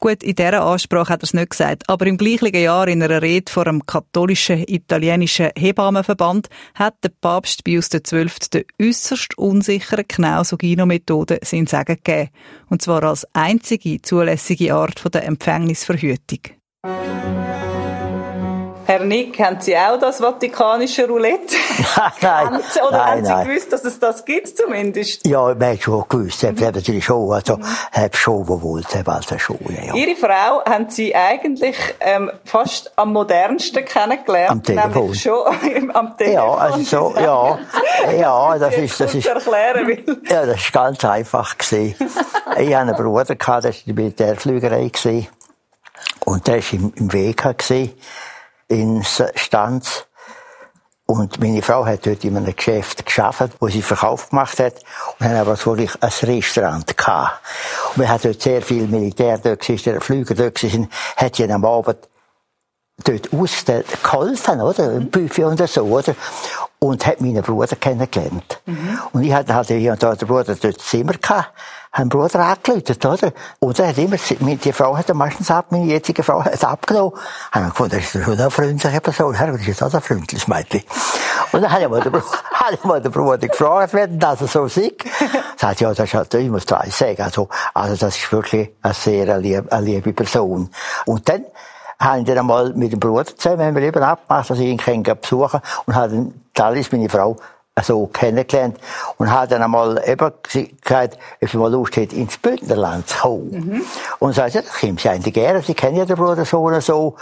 Gut, 0.03 0.21
in 0.21 0.35
dieser 0.35 0.65
Ansprache 0.65 1.13
hat 1.13 1.21
er 1.21 1.23
es 1.23 1.33
nicht 1.33 1.51
gesagt, 1.51 1.83
aber 1.87 2.07
im 2.07 2.17
gleichen 2.17 2.53
Jahr 2.53 2.89
in 2.89 3.01
einer 3.01 3.21
Rede 3.21 3.49
vor 3.49 3.63
dem 3.63 3.85
katholischen 3.85 4.65
italienischen 4.67 5.51
Hebammenverband 5.57 6.49
hat 6.75 6.95
der 7.05 7.11
Papst 7.21 7.63
Pius 7.63 7.87
XII. 7.87 8.27
die 8.53 8.65
äußerst 8.81 9.37
unsichere 9.37 10.03
Knausogino-Methode 10.03 11.39
sein 11.45 11.67
Sagen 11.67 11.99
gegeben. 12.03 12.31
Und 12.67 12.81
zwar 12.81 13.01
als 13.03 13.25
einzige 13.31 14.01
zulässige 14.01 14.75
Art 14.75 15.01
der 15.13 15.23
Empfängnisverhütung. 15.23 16.41
Herr 18.85 18.99
Nick, 18.99 19.39
haben 19.39 19.61
Sie 19.61 19.77
auch 19.77 19.97
das 19.97 20.19
Vatikanische 20.19 21.07
Roulette? 21.07 21.55
nein, 22.21 22.59
Sie, 22.69 22.81
oder 22.81 22.91
nein, 22.91 23.07
haben 23.07 23.25
Sie 23.25 23.31
nein. 23.31 23.47
gewusst, 23.47 23.71
dass 23.71 23.85
es 23.85 23.99
das 23.99 24.25
gibt 24.25 24.57
zumindest? 24.57 25.25
Ja, 25.25 25.55
man 25.55 25.73
hat 25.73 25.81
schon 25.81 26.03
gewusst, 26.09 26.43
mhm. 26.43 26.55
natürlich 26.59 27.05
schon, 27.05 27.31
also, 27.31 27.59
hab 27.91 28.15
schon 28.15 28.45
gewollt, 28.45 28.87
also 29.05 29.37
schon, 29.37 29.57
ja. 29.69 29.93
Ihre 29.93 30.15
Frau 30.15 30.63
haben 30.65 30.89
Sie 30.89 31.15
eigentlich 31.15 31.77
ähm, 31.99 32.31
fast 32.43 32.91
am 32.97 33.13
modernsten 33.13 33.85
kennengelernt. 33.85 34.51
Am 34.51 34.63
Telefon. 34.63 35.01
Nämlich 35.01 35.21
schon 35.21 35.91
am 35.93 36.17
Telefon. 36.17 36.35
Ja, 36.35 36.53
also 36.53 36.81
so, 36.81 37.13
ja, 37.19 37.59
ja, 38.19 38.57
das 38.59 38.75
ist, 38.75 38.99
das 38.99 39.15
ist, 39.15 39.25
erklären 39.27 39.87
will. 39.87 40.21
ja, 40.29 40.45
das 40.45 40.57
ist 40.57 40.73
ganz 40.73 41.03
einfach 41.05 41.57
gewesen. 41.57 41.95
ich 42.57 42.75
hatte 42.75 42.77
einen 42.77 42.95
Bruder, 42.95 43.35
gehabt, 43.35 43.63
der 43.63 43.71
war 43.71 43.79
in 43.79 43.85
der 43.85 43.95
Militärflügerei 43.95 44.89
gewesen. 44.89 45.27
Und 46.25 46.47
der 46.47 46.55
war 46.55 46.73
im, 46.73 46.93
im 46.95 47.13
Weg 47.13 47.37
gewesen, 47.37 47.91
in 48.67 49.03
Stanz. 49.03 50.05
Und 51.05 51.39
meine 51.39 51.61
Frau 51.61 51.85
hat 51.85 52.05
dort 52.05 52.23
in 52.23 52.37
einem 52.37 52.55
Geschäft 52.55 53.05
geschafft, 53.05 53.51
wo 53.59 53.67
sie 53.67 53.81
Verkauf 53.81 54.29
gemacht 54.29 54.59
hat. 54.59 54.75
Und 55.19 55.27
haben 55.27 55.35
aber 55.35 55.65
wirklich 55.65 55.91
ein 55.99 56.09
Restaurant 56.09 56.97
gehabt. 56.97 57.41
Und 57.89 58.01
wir 58.01 58.09
hatten 58.09 58.31
dort 58.31 58.41
sehr 58.41 58.61
viel 58.61 58.87
Militär 58.87 59.37
dort 59.37 59.59
gewesen, 59.59 59.91
der 59.91 60.01
Flüger 60.01 60.33
dort 60.33 60.55
gewesen, 60.55 60.89
hat 61.17 61.35
sie 61.35 61.51
am 61.51 61.65
Abend 61.65 61.97
dort 63.03 63.33
aus 63.33 63.65
geholfen, 64.03 64.61
oder? 64.61 64.91
Im 64.93 65.09
Buffet 65.09 65.45
und 65.45 65.67
so, 65.67 65.83
oder? 65.83 66.15
Und 66.79 67.05
hat 67.05 67.21
meinen 67.21 67.41
Bruder 67.41 67.75
kennengelernt. 67.75 68.61
Mhm. 68.65 68.99
Und 69.13 69.23
ich 69.23 69.33
hatte 69.33 69.55
halt 69.55 69.67
hier 69.67 69.93
und 69.93 70.03
da 70.03 70.15
den 70.15 70.27
Bruder 70.27 70.55
dort 70.55 70.81
Zimmer 70.81 71.13
gehabt, 71.13 71.53
haben 71.93 72.09
Bruder 72.09 72.39
angeläutet, 72.39 73.05
oder? 73.05 73.31
Und 73.59 73.79
er 73.79 73.89
hat 73.89 73.97
immer, 73.97 74.17
die 74.17 74.73
Frau 74.73 74.97
hat 74.97 75.13
meistens 75.13 75.49
ab, 75.51 75.67
meine 75.69 75.85
jetzige 75.85 76.23
Frau 76.23 76.43
hat 76.43 76.63
abgenommen. 76.63 77.13
Haben 77.51 77.69
gefunden, 77.69 77.97
das 77.97 78.15
ist 78.15 78.23
schon 78.23 78.39
eine 78.39 78.49
freundliche 78.49 78.99
Person. 78.99 79.35
Herr, 79.35 79.51
das 79.51 79.67
ist 79.67 79.83
auch 79.83 79.93
ein 79.93 80.01
freundliches 80.01 80.47
Mädchen. 80.47 80.83
Und 81.51 81.61
dann 81.61 81.71
hat 81.71 81.81
ich 81.81 81.87
mal 81.87 82.01
den 82.01 82.11
Bruder, 82.11 82.25
hat 82.51 82.73
ich 82.73 82.83
mal 82.83 83.01
den 83.01 83.11
Bruder 83.11 83.47
gefragt, 83.47 83.93
wenn 83.93 84.19
das 84.19 84.39
so 84.39 84.67
sieht. 84.67 85.03
Sagt, 85.55 85.81
ja, 85.81 85.93
das 85.93 86.07
ist 86.07 86.13
halt, 86.15 86.33
ich 86.33 86.49
muss 86.49 86.69
eins 86.71 86.97
sagen. 86.97 87.21
Also, 87.21 87.47
also, 87.75 87.95
das 87.95 88.17
ist 88.17 88.31
wirklich 88.31 88.71
eine 88.81 88.93
sehr 88.93 89.37
liebe, 89.37 89.71
eine 89.71 89.85
liebe 89.85 90.13
Person. 90.13 90.69
Und 91.05 91.29
dann, 91.29 91.45
haben 92.03 92.25
dann 92.25 92.37
einmal 92.37 92.73
mit 92.73 92.91
dem 92.91 92.99
Bruder 92.99 93.25
zusammen, 93.25 93.65
haben 93.65 93.75
wir 93.75 93.83
eben 93.83 94.03
abgemacht, 94.03 94.49
dass 94.49 94.59
ich 94.59 94.67
ihn 94.67 94.77
kann 94.77 95.03
besuchen 95.03 95.61
und 95.85 95.95
habe 95.95 96.13
dann 96.13 96.33
Talis, 96.53 96.91
meine 96.91 97.09
Frau, 97.09 97.37
so 97.81 98.05
kennengelernt 98.07 98.77
und 99.17 99.31
hat 99.31 99.51
dann 99.51 99.63
einmal 99.63 100.01
eben 100.05 100.31
gesagt, 100.43 101.17
ob 101.41 101.49
sie 101.49 101.57
mal 101.57 101.71
Lust 101.71 101.95
hätte, 101.95 102.15
ins 102.15 102.37
Bündnerland 102.37 103.07
zu 103.07 103.17
kommen. 103.17 103.49
Mhm. 103.51 103.81
Und 104.19 104.35
sagt, 104.35 104.53
ja, 104.53 104.61
da 104.61 104.69
kommen 104.69 104.97
sie 104.97 105.09
eigentlich 105.09 105.33
gerne, 105.33 105.61
sie 105.63 105.73
kennen 105.73 105.95
ja 105.95 106.05
den 106.05 106.15
Bruder 106.15 106.45
so 106.45 106.61
und 106.61 106.83
so. 106.83 107.15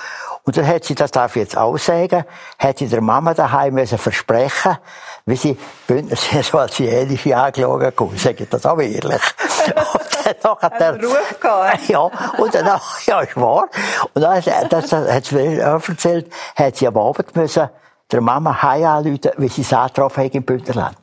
Und 0.43 0.57
dann 0.57 0.67
hat 0.67 0.83
sie, 0.83 0.95
das 0.95 1.11
darf 1.11 1.35
ich 1.35 1.43
jetzt 1.43 1.57
auch 1.57 1.77
sagen, 1.77 2.25
hat 2.59 2.79
sie 2.79 2.87
der 2.87 3.01
Mama 3.01 3.33
daheim 3.33 3.75
müssen 3.75 3.97
versprechen, 3.97 4.77
wie 5.25 5.35
sie 5.37 5.57
Bündner 5.87 6.15
sind 6.17 6.43
so 6.43 6.57
als 6.57 6.77
Jährliche 6.79 7.37
angeschaut 7.37 7.95
kommen, 7.95 8.17
sage 8.17 8.43
ich 8.43 8.49
das 8.49 8.65
auch 8.65 8.79
ehrlich. 8.79 9.21
dann 10.41 10.57
hat 10.59 10.81
er... 10.81 10.95
Ruf 11.03 11.39
gehabt. 11.39 11.79
Ja, 11.87 11.99
und 11.99 12.53
dann, 12.53 12.79
ja, 13.05 13.21
ist 13.21 13.37
wahr. 13.37 13.67
Und 14.13 14.21
dann, 14.21 14.41
das, 14.69 14.89
das 14.89 14.91
hat 14.91 15.25
sie 15.25 15.57
erzählt, 15.57 16.31
hat 16.55 16.75
sie 16.75 16.87
am 16.87 16.97
Abend 16.97 17.35
müssen 17.35 17.69
der 18.11 18.21
Mama 18.21 18.61
heim 18.61 18.83
anrufen, 18.83 19.31
wie 19.37 19.47
sie 19.47 19.61
es 19.61 19.73
angetroffen 19.73 20.23
haben 20.23 20.31
im 20.31 20.43
Bündnerland. 20.43 20.97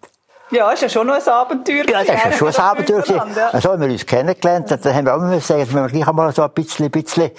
Ja, 0.51 0.71
ist 0.71 0.83
ja 0.83 0.89
schon 0.89 1.07
noch 1.07 1.15
ein 1.15 1.29
Abenteuer. 1.29 1.85
Ja, 1.89 2.05
das 2.05 2.17
ist 2.17 2.25
ja 2.25 2.33
schon 2.33 2.49
ein 2.49 2.57
Abenteuer. 2.57 3.05
Ja. 3.07 3.49
Also 3.53 3.71
haben 3.71 3.83
wir 3.83 3.89
uns 3.89 4.07
kennengelernt. 4.07 4.71
Dann 4.71 4.95
haben 4.95 5.05
wir 5.05 5.15
auch 5.15 5.19
mal 5.19 5.41
sagen, 5.41 5.67
wenn 5.73 5.83
wir 5.83 5.89
gleich 5.89 6.09
einmal 6.09 6.33
so 6.35 6.43
ein 6.43 6.51
bisschen, 6.51 6.87
ein 6.87 6.91
bisschen, 6.91 7.31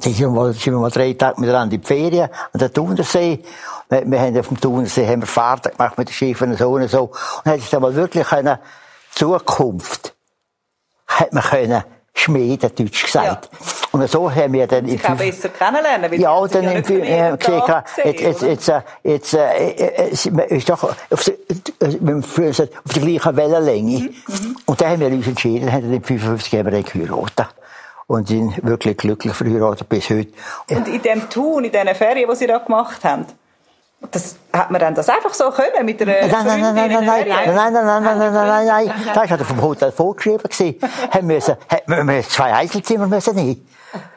dann 0.00 0.12
sind 0.12 0.18
wir 0.18 0.28
mal, 0.28 0.52
sind 0.52 0.72
wir 0.74 0.80
mal 0.80 0.90
drei 0.90 1.14
Tage 1.14 1.40
miteinander 1.40 1.74
in 1.74 1.80
die 1.80 1.86
Ferien 1.86 2.28
an 2.52 2.58
der 2.58 2.72
Thunersee. 2.72 3.42
Wir, 3.88 4.10
wir 4.10 4.20
haben 4.20 4.38
auf 4.38 4.48
dem 4.48 4.60
Thunersee 4.60 5.06
haben 5.06 5.22
wir 5.22 5.26
Fahrten 5.26 5.72
gemacht 5.72 5.96
mit 5.96 6.08
den 6.08 6.12
Schiffen 6.12 6.50
und 6.50 6.58
so 6.58 6.70
und 6.70 6.88
so. 6.88 7.10
Und 7.44 7.52
hat 7.52 7.60
sich 7.60 7.70
dann 7.70 7.82
mal 7.82 7.94
wirklich 7.94 8.26
können, 8.28 8.58
Zukunft, 9.12 10.14
hat 11.20 11.32
man 11.32 11.42
können, 11.42 11.84
schmieden, 12.14 12.70
deutsch 12.74 13.04
gesagt. 13.04 13.48
Ja. 13.52 13.58
Und 13.92 14.08
so 14.08 14.30
haben 14.30 14.52
wir 14.52 14.66
dann... 14.66 14.86
Ich 14.86 15.02
kann 15.02 15.16
besser 15.16 15.48
kennenlernen, 15.48 16.10
weil 16.10 16.20
ja, 16.20 16.46
dann 16.46 16.64
im 16.64 16.84
Film, 16.84 17.02
äh, 17.02 17.36
gesehen, 17.36 17.62
jetzt, 18.04 18.42
jetzt, 18.42 18.72
jetzt, 19.02 19.34
jetzt, 19.34 19.34
äh, 19.34 20.56
ist 20.56 20.68
doch 20.68 20.84
auf 20.84 21.24
der, 21.24 21.34
auf 21.80 22.92
der 22.94 23.02
gleichen 23.02 23.36
Wellenlänge. 23.36 24.00
Mhm. 24.00 24.56
Und 24.64 24.80
da 24.80 24.88
haben 24.88 25.00
wir 25.00 25.08
uns 25.08 25.26
entschieden, 25.26 25.72
haben 25.72 25.90
den 25.90 26.02
55 26.02 26.52
Jahre 26.52 26.82
geheiratet. 26.82 27.48
Und 28.06 28.26
sind 28.26 28.64
wirklich 28.64 28.96
glücklich 28.96 29.34
verheiratet 29.34 29.88
bis 29.88 30.10
heute. 30.10 30.32
Und 30.68 30.88
in 30.88 31.00
dem 31.00 31.30
Tun, 31.30 31.64
in 31.64 31.70
diesen 31.70 31.94
Ferien, 31.94 32.28
die 32.28 32.36
Sie 32.36 32.46
da 32.46 32.58
gemacht 32.58 33.04
haben, 33.04 33.24
das, 34.10 34.36
hat 34.52 34.70
man 34.70 34.80
dann 34.80 34.94
das 34.94 35.08
einfach 35.08 35.34
so 35.34 35.50
können 35.50 35.84
mit 35.84 36.00
einer 36.02 36.12
nein, 36.12 36.30
nein, 36.30 36.60
nein, 36.60 36.74
nein, 36.74 37.04
nein, 37.04 37.06
nein, 37.06 37.28
nein, 37.28 37.54
nein, 37.54 37.72
nein, 37.72 37.84
nein, 37.84 38.18
nein, 38.18 38.32
nein, 38.32 38.66
nein, 38.66 38.86
nein, 38.86 39.14
da 39.14 39.22
ist 39.22 39.44
vom 39.44 39.62
Hotel 39.62 39.92
vorgeschrieben 39.92 40.42
gewesen. 40.42 40.80
haben 41.10 41.26
müssen, 41.26 41.56
haben 41.68 42.08
wir 42.08 42.22
zwei 42.22 42.52
Einzelzimmer 42.52 43.06
müssen 43.06 43.34
nehmen. 43.34 43.66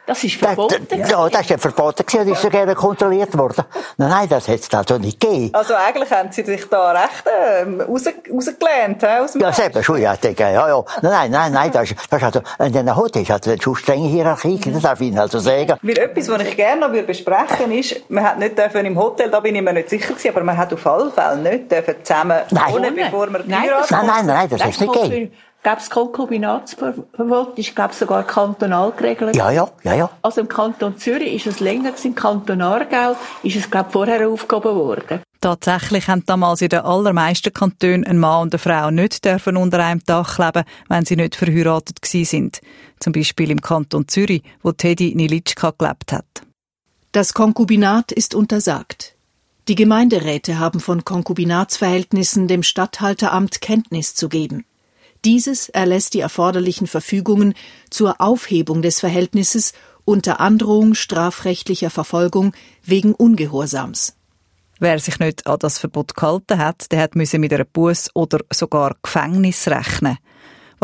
Das 0.06 0.22
ist 0.22 0.36
verboten. 0.36 0.86
Das, 0.90 1.10
ja, 1.10 1.30
das 1.30 1.42
ist 1.42 1.50
ja 1.50 1.58
verboten 1.58 2.06
gewesen, 2.06 2.28
das 2.30 2.38
ist 2.38 2.42
sogar 2.42 2.76
kontrolliert 2.76 3.38
worden. 3.38 3.64
Nein, 3.96 4.10
nein, 4.10 4.30
das 4.30 4.50
hätte 4.50 4.64
es 4.70 4.74
also 4.74 4.98
nicht 4.98 5.18
gegeben. 5.18 5.50
Also 5.54 5.76
eigentlich 5.76 6.12
haben 6.12 6.30
Sie 6.30 6.44
sich 6.44 6.68
da 6.68 6.92
recht 6.92 7.24
ähm, 7.26 7.80
raus, 7.80 8.04
rausgelernt, 8.30 9.02
he, 9.02 9.08
aus 9.24 9.32
dem 9.32 9.42
Ja, 9.42 9.54
selber 9.54 9.82
schon, 9.82 10.02
ja, 10.02 10.16
denke, 10.18 10.44
ja, 10.44 10.68
ja. 10.68 10.84
Nein, 11.02 11.32
nein, 11.32 11.54
nein, 11.54 11.72
das 11.72 11.92
ist, 11.92 11.96
das 12.10 12.22
ist 12.22 12.26
also, 12.26 12.42
in 12.60 12.74
den 12.74 12.94
Hotels 12.94 13.30
hat 13.30 13.48
es 13.48 13.64
schon 13.64 13.76
strenge 13.76 14.10
Hierarchie, 14.10 14.60
das 14.60 14.82
darf 14.82 15.00
ich 15.00 15.08
Ihnen 15.08 15.20
also 15.20 15.40
sagen. 15.40 15.78
Weil 15.82 15.98
etwas, 15.98 16.28
was 16.28 16.42
ich 16.42 16.58
gerne 16.58 16.82
noch 16.82 17.06
besprechen 17.06 17.70
will, 17.70 17.80
ist, 17.80 18.10
man 18.10 18.26
hat 18.26 18.40
nicht 18.40 18.58
dürfen 18.58 18.86
im 18.86 19.00
Hotel, 19.00 19.32
da 19.32 19.40
bin 19.40 19.56
ich 19.56 19.62
mir 19.62 19.72
nicht 19.72 19.90
sicher 19.90 20.16
gewesen, 20.24 20.36
aber 20.36 20.46
man 20.46 20.58
hat 20.58 20.74
auf 20.74 20.86
alle 20.88 21.12
Fälle 21.12 21.38
nicht 21.38 21.72
dürfen 21.72 21.96
zusammen 22.04 22.42
nein. 22.52 22.74
wohnen, 22.74 22.96
bevor 22.96 23.30
man 23.30 23.44
nein, 23.46 23.70
nein, 23.90 24.06
nein, 24.06 24.26
nein, 24.26 24.50
das 24.50 24.66
ist 24.66 24.82
nicht 24.82 24.94
gegeben 24.94 25.32
gab 25.64 25.80
es 25.80 25.90
Konkubinatsverbot, 25.90 27.58
ist 27.58 27.76
gab 27.76 27.94
sogar 27.94 28.24
kantonal 28.24 28.92
geregelt. 28.92 29.36
Ja, 29.36 29.50
ja, 29.50 29.70
ja, 29.84 29.96
ja. 29.96 30.10
Also 30.22 30.42
im 30.42 30.48
Kanton 30.48 30.98
Zürich 30.98 31.34
ist 31.34 31.48
es 31.48 31.60
länger 31.60 31.92
gewesen, 31.92 32.08
im 32.08 32.16
Kanton 32.16 32.62
Aargau 32.62 33.16
ist 33.42 33.56
es 33.56 33.72
glaube 33.72 33.90
vorher 33.92 34.28
aufgehoben 34.28 34.76
worden. 34.76 35.22
Tatsächlich 35.40 36.08
haben 36.08 36.26
damals 36.26 36.62
in 36.62 36.70
den 36.70 36.82
allermeisten 36.82 37.52
Kantonen 37.52 38.06
ein 38.06 38.18
Mann 38.18 38.44
und 38.44 38.54
eine 38.54 38.60
Frau 38.60 38.92
nicht 38.92 39.26
dürfen 39.26 39.58
unter 39.58 39.80
einem 39.80 40.04
Dach 40.06 40.38
leben, 40.38 40.64
wenn 40.88 41.06
sie 41.06 41.16
nicht 41.16 41.36
verheiratet 41.36 42.02
gewesen 42.02 42.26
sind. 42.26 42.62
Zum 43.00 43.12
Beispiel 43.12 43.52
im 43.52 43.62
Kanton 43.62 44.08
Zürich, 44.08 44.44
wo 44.62 44.72
Teddy 44.72 45.16
Nilitschka 45.16 45.74
gelebt 45.78 46.14
hat. 46.14 46.44
Das 47.12 47.34
Konkubinat 47.34 48.12
ist 48.12 48.36
untersagt. 48.36 49.16
Die 49.70 49.76
Gemeinderäte 49.76 50.60
haben 50.60 50.82
von 50.82 51.06
Konkubinatsverhältnissen 51.06 52.50
dem 52.50 52.64
Statthalteramt 52.64 53.62
Kenntnis 53.62 54.14
zu 54.14 54.28
geben. 54.28 54.66
Dieses 55.24 55.70
erlässt 55.70 56.16
die 56.16 56.20
erforderlichen 56.20 56.86
Verfügungen 56.86 57.54
zur 57.90 58.20
Aufhebung 58.20 58.82
des 58.82 59.00
Verhältnisses 59.00 59.72
unter 60.04 60.42
Androhung 60.42 60.96
strafrechtlicher 60.96 61.90
Verfolgung 61.90 62.54
wegen 62.84 63.14
Ungehorsams. 63.14 64.18
Wer 64.80 65.00
sich 65.00 65.20
nicht 65.20 65.48
an 65.48 65.60
das 65.60 65.80
Verbot 65.80 66.14
gehalten 66.14 66.58
hat, 66.58 66.92
der 66.92 67.02
hat 67.02 67.16
mit 67.16 67.34
einer 67.34 67.64
Buß 67.64 68.10
oder 68.16 68.40
sogar 68.52 68.98
Gefängnis 69.02 69.70
rechnen. 69.70 70.18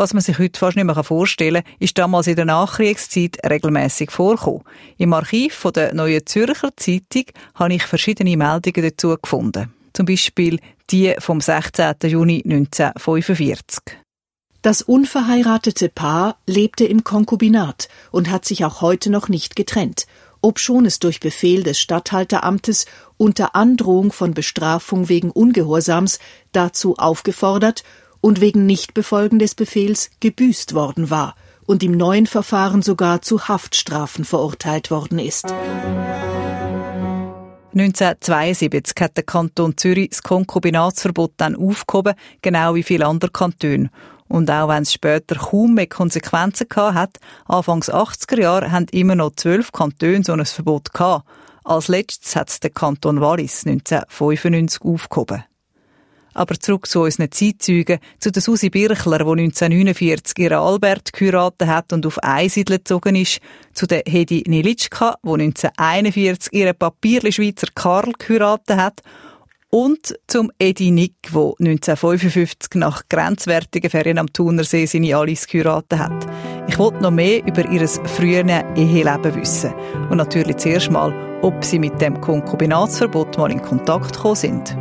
Was 0.00 0.14
man 0.14 0.22
sich 0.22 0.38
heute 0.38 0.58
fast 0.58 0.76
nicht 0.78 0.86
mehr 0.86 1.04
vorstellen 1.04 1.62
kann, 1.62 1.74
ist 1.78 1.98
damals 1.98 2.26
in 2.26 2.34
der 2.34 2.46
Nachkriegszeit 2.46 3.36
regelmäßig 3.44 4.10
vorgekommen. 4.10 4.62
Im 4.96 5.12
Archiv 5.12 5.62
der 5.74 5.92
Neuen 5.92 6.24
Zürcher 6.24 6.70
Zeitung 6.74 7.24
habe 7.54 7.74
ich 7.74 7.82
verschiedene 7.82 8.34
Meldungen 8.34 8.88
dazu 8.88 9.14
gefunden. 9.20 9.74
Zum 9.92 10.06
Beispiel 10.06 10.58
die 10.90 11.14
vom 11.18 11.42
16. 11.42 11.96
Juni 12.04 12.42
1945. 12.42 13.98
Das 14.62 14.80
unverheiratete 14.80 15.90
Paar 15.90 16.38
lebte 16.46 16.86
im 16.86 17.04
Konkubinat 17.04 17.90
und 18.10 18.30
hat 18.30 18.46
sich 18.46 18.64
auch 18.64 18.80
heute 18.80 19.10
noch 19.10 19.28
nicht 19.28 19.54
getrennt, 19.54 20.06
obschon 20.40 20.86
es 20.86 20.98
durch 20.98 21.20
Befehl 21.20 21.62
des 21.62 21.78
Statthalteramtes 21.78 22.86
unter 23.18 23.54
Androhung 23.54 24.12
von 24.12 24.32
Bestrafung 24.32 25.10
wegen 25.10 25.30
Ungehorsams 25.30 26.20
dazu 26.52 26.96
aufgefordert 26.96 27.84
und 28.20 28.40
wegen 28.40 28.66
Nichtbefolgen 28.66 29.38
des 29.38 29.54
Befehls 29.54 30.10
gebüßt 30.20 30.74
worden 30.74 31.10
war 31.10 31.34
und 31.66 31.82
im 31.82 31.92
neuen 31.92 32.26
Verfahren 32.26 32.82
sogar 32.82 33.22
zu 33.22 33.48
Haftstrafen 33.48 34.24
verurteilt 34.24 34.90
worden 34.90 35.18
ist. 35.18 35.46
1972 37.72 39.00
hat 39.00 39.16
der 39.16 39.24
Kanton 39.24 39.76
Zürich 39.76 40.10
das 40.10 40.22
Konkubinatsverbot 40.24 41.34
dann 41.36 41.54
aufgehoben, 41.54 42.14
genau 42.42 42.74
wie 42.74 42.82
viele 42.82 43.06
andere 43.06 43.30
Kantone. 43.30 43.90
Und 44.26 44.50
auch 44.50 44.68
wenn 44.68 44.82
es 44.82 44.92
später 44.92 45.36
kaum 45.36 45.74
mehr 45.74 45.86
Konsequenzen 45.86 46.68
gehabt 46.68 46.94
hat, 46.94 47.18
Anfangs 47.46 47.90
80er 47.90 48.40
Jahre 48.40 48.72
haben 48.72 48.86
immer 48.90 49.14
noch 49.14 49.36
zwölf 49.36 49.70
Kantone 49.70 50.24
so 50.24 50.32
ein 50.32 50.44
Verbot 50.44 50.92
gehabt. 50.92 51.28
Als 51.62 51.88
letztes 51.88 52.34
hat 52.34 52.48
es 52.48 52.58
der 52.58 52.70
Kanton 52.70 53.20
Wallis 53.20 53.64
1995 53.64 54.82
aufgehoben. 54.82 55.44
Aber 56.34 56.58
zurück 56.58 56.86
zu 56.86 57.02
unseren 57.02 57.30
Zeitzeugen, 57.30 57.98
zu 58.18 58.30
der 58.30 58.42
Susi 58.42 58.70
Birchler, 58.70 59.18
die 59.18 59.42
1949 59.42 60.38
ihren 60.38 60.58
Albert 60.58 61.12
geheiratet 61.12 61.68
hat 61.68 61.92
und 61.92 62.06
auf 62.06 62.18
Einsiedler 62.18 62.78
gezogen 62.78 63.16
ist, 63.16 63.40
zu 63.72 63.86
der 63.86 64.02
Hedi 64.06 64.44
Nilitschka, 64.46 65.16
die 65.22 65.32
1941 65.32 66.52
ihren 66.52 66.76
Papierli 66.76 67.32
Schweizer 67.32 67.68
Karl 67.74 68.12
geheiratet 68.18 68.76
hat 68.76 69.02
und 69.70 70.18
zum 70.26 70.50
Edi 70.58 70.90
Nick, 70.90 71.14
der 71.32 71.54
1955 71.60 72.74
nach 72.74 73.02
grenzwertigen 73.08 73.88
Ferien 73.88 74.18
am 74.18 74.32
Thunersee 74.32 74.86
seine 74.86 75.16
Alice 75.16 75.46
geheiratet 75.46 75.98
hat. 75.98 76.26
Ich 76.68 76.78
wollte 76.78 77.02
noch 77.02 77.12
mehr 77.12 77.46
über 77.46 77.68
ihr 77.70 77.86
frühes 77.88 78.44
Eheleben 78.76 79.34
wissen. 79.36 79.72
Und 80.10 80.16
natürlich 80.16 80.56
zuerst 80.56 80.90
mal, 80.90 81.14
ob 81.42 81.64
sie 81.64 81.78
mit 81.78 82.00
dem 82.00 82.20
Konkubinatsverbot 82.20 83.38
mal 83.38 83.52
in 83.52 83.62
Kontakt 83.62 84.14
gekommen 84.14 84.36
sind. 84.36 84.76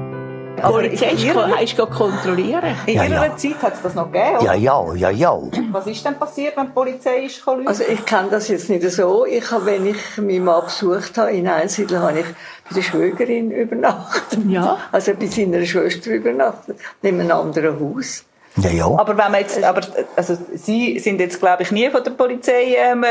Aber 0.63 0.81
die 0.83 0.89
Polizei 0.89 1.63
ist 1.63 1.77
kontrollieren. 1.77 2.75
In 2.85 2.95
Ja, 2.95 3.03
ihrer 3.05 3.25
ja. 3.27 3.37
Zeit 3.37 3.61
hat 3.61 3.73
es 3.75 3.81
das 3.81 3.95
noch 3.95 4.11
gegeben, 4.11 4.37
Ja, 4.41 4.51
oder? 4.51 4.95
ja, 4.95 4.95
ja, 4.95 5.09
ja. 5.09 5.39
Was 5.71 5.87
ist 5.87 6.05
denn 6.05 6.15
passiert, 6.15 6.57
wenn 6.57 6.67
die 6.67 6.71
Polizei 6.73 7.25
ist 7.25 7.37
gekommen? 7.39 7.67
Also 7.67 7.83
ich 7.83 8.05
kenne 8.05 8.29
das 8.29 8.47
jetzt 8.47 8.69
nicht 8.69 8.89
so. 8.91 9.25
Ich 9.25 9.49
habe, 9.51 9.65
wenn 9.65 9.85
ich 9.85 9.97
meinen 10.17 10.45
Mann 10.45 10.63
besucht 10.65 11.17
habe 11.17 11.31
in 11.31 11.47
Einsiedler, 11.47 12.01
habe 12.01 12.19
ich 12.19 12.25
bei 12.69 12.75
der 12.75 12.81
Schwägerin 12.81 13.51
übernachtet. 13.51 14.39
Ja. 14.47 14.77
Also 14.91 15.13
bei 15.13 15.27
seiner 15.27 15.65
Schwester 15.65 16.11
übernachtet. 16.11 16.77
In 17.01 17.19
einem 17.19 17.31
anderen 17.31 17.79
Haus. 17.79 18.23
Ja, 18.57 18.69
ja. 18.71 18.85
aber 18.85 19.09
wenn 19.17 19.31
man 19.31 19.41
jetzt, 19.41 19.63
aber, 19.63 19.81
also, 20.15 20.37
Sie 20.55 20.99
sind 20.99 21.19
jetzt, 21.21 21.39
glaube 21.39 21.63
ich, 21.63 21.71
nie 21.71 21.89
von 21.89 22.03
der 22.03 22.11
Polizei, 22.11 22.75
ähm, 22.77 23.05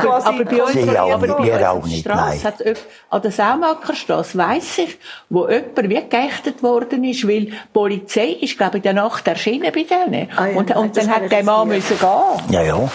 quasi 0.00 0.28
Aber 0.28 0.44
bei 0.44 0.62
uns, 0.62 0.72
Sie 0.72 0.98
auch 0.98 1.10
aber 1.12 1.26
nicht, 1.26 1.38
bei 1.38 1.54
uns 1.54 1.64
auch 1.64 1.84
nicht, 1.86 2.00
Strasse 2.00 2.44
nein. 2.46 2.54
Jemand- 2.64 2.86
an 3.10 3.22
der 3.22 3.30
Saumackerstrasse 3.32 4.38
weiss 4.38 4.78
ich, 4.78 4.98
wo 5.30 5.48
jemand 5.48 5.88
wie 5.88 6.08
geächtet 6.08 6.62
worden 6.62 7.04
ist, 7.04 7.26
weil 7.26 7.46
die 7.46 7.54
Polizei 7.72 8.36
ist, 8.40 8.56
glaube 8.58 8.78
ich, 8.78 8.84
in 8.84 8.94
der 8.94 9.02
Nacht 9.02 9.26
erschienen 9.26 9.72
bei 9.72 9.82
denen. 9.84 10.28
Ah 10.36 10.46
ja, 10.46 10.56
und, 10.56 10.68
nein, 10.68 10.78
und 10.78 10.96
dann 10.96 11.08
hat 11.10 11.30
der 11.32 11.42
Mann 11.44 11.68
nie. 11.68 11.76
müssen 11.76 11.98
gehen. 11.98 12.50
Ja, 12.50 12.62
ja. 12.62 12.88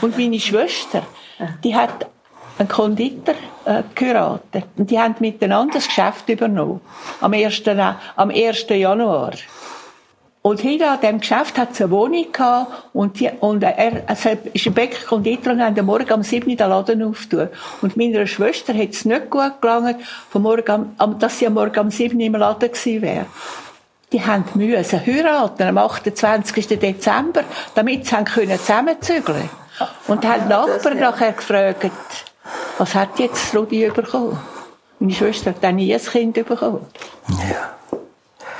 Und 0.00 0.16
meine 0.16 0.40
Schwester, 0.40 1.02
die 1.64 1.74
hat 1.74 2.06
einen 2.58 2.68
Konditor 2.68 3.34
äh, 3.64 3.82
geheiratet. 3.94 4.64
Und 4.76 4.90
die 4.90 4.98
haben 4.98 5.14
miteinander 5.20 5.74
das 5.74 5.86
Geschäft 5.86 6.28
übernommen. 6.28 6.80
Am 7.20 7.32
1. 7.32 7.62
Na- 7.66 8.00
am 8.16 8.30
1. 8.30 8.66
Januar. 8.68 9.32
Und 10.42 10.60
hinter 10.60 10.90
an 10.90 11.00
diesem 11.00 11.20
Geschäft 11.20 11.56
hat 11.56 11.70
es 11.70 11.80
eine 11.80 11.92
Wohnung 11.92 12.32
gehabt 12.32 12.88
und, 12.92 13.20
die, 13.20 13.30
und 13.38 13.62
er, 13.62 14.02
es 14.08 14.26
ist 14.52 14.66
ein 14.66 14.74
Bäcker 14.74 15.06
Konditor 15.06 15.52
und 15.52 15.62
haben 15.62 15.78
am 15.78 15.86
Morgen 15.86 16.12
um 16.12 16.22
7 16.24 16.50
Uhr 16.50 16.56
den 16.56 16.68
Laden 16.68 17.02
auftun. 17.04 17.48
Und 17.80 17.96
meiner 17.96 18.26
Schwester 18.26 18.74
hat 18.74 18.90
es 18.90 19.04
nicht 19.04 19.30
gut 19.30 19.60
gelangt, 19.60 20.02
vom 20.30 20.42
Morgen, 20.42 20.96
dass 21.20 21.38
sie 21.38 21.46
am 21.46 21.54
Morgen 21.54 21.78
um 21.78 21.90
7 21.92 22.16
Uhr 22.16 22.26
im 22.26 22.32
Laden 22.34 22.72
gewesen 22.72 23.02
wäre. 23.02 23.26
Die 24.10 24.20
haben 24.20 24.44
müssen 24.54 25.06
heiraten 25.06 25.62
am 25.62 25.78
28. 25.78 26.66
Dezember, 26.66 27.44
damit 27.76 28.06
sie 28.06 28.16
können 28.24 28.58
zusammenzügeln 28.58 29.48
Und 30.08 30.24
dann 30.24 30.32
haben 30.32 30.42
die 30.42 30.48
Nachbarn 30.48 30.98
nachher 30.98 31.32
gefragt, 31.32 31.92
was 32.78 32.94
hat 32.96 33.18
jetzt 33.20 33.54
Rudi 33.54 33.88
bekommen? 33.90 34.38
Meine 34.98 35.14
Schwester 35.14 35.50
hat 35.50 35.62
dann 35.62 35.76
nie 35.76 35.94
ein 35.94 36.00
Kind 36.00 36.34
bekommen. 36.34 36.84
Ja, 37.48 37.74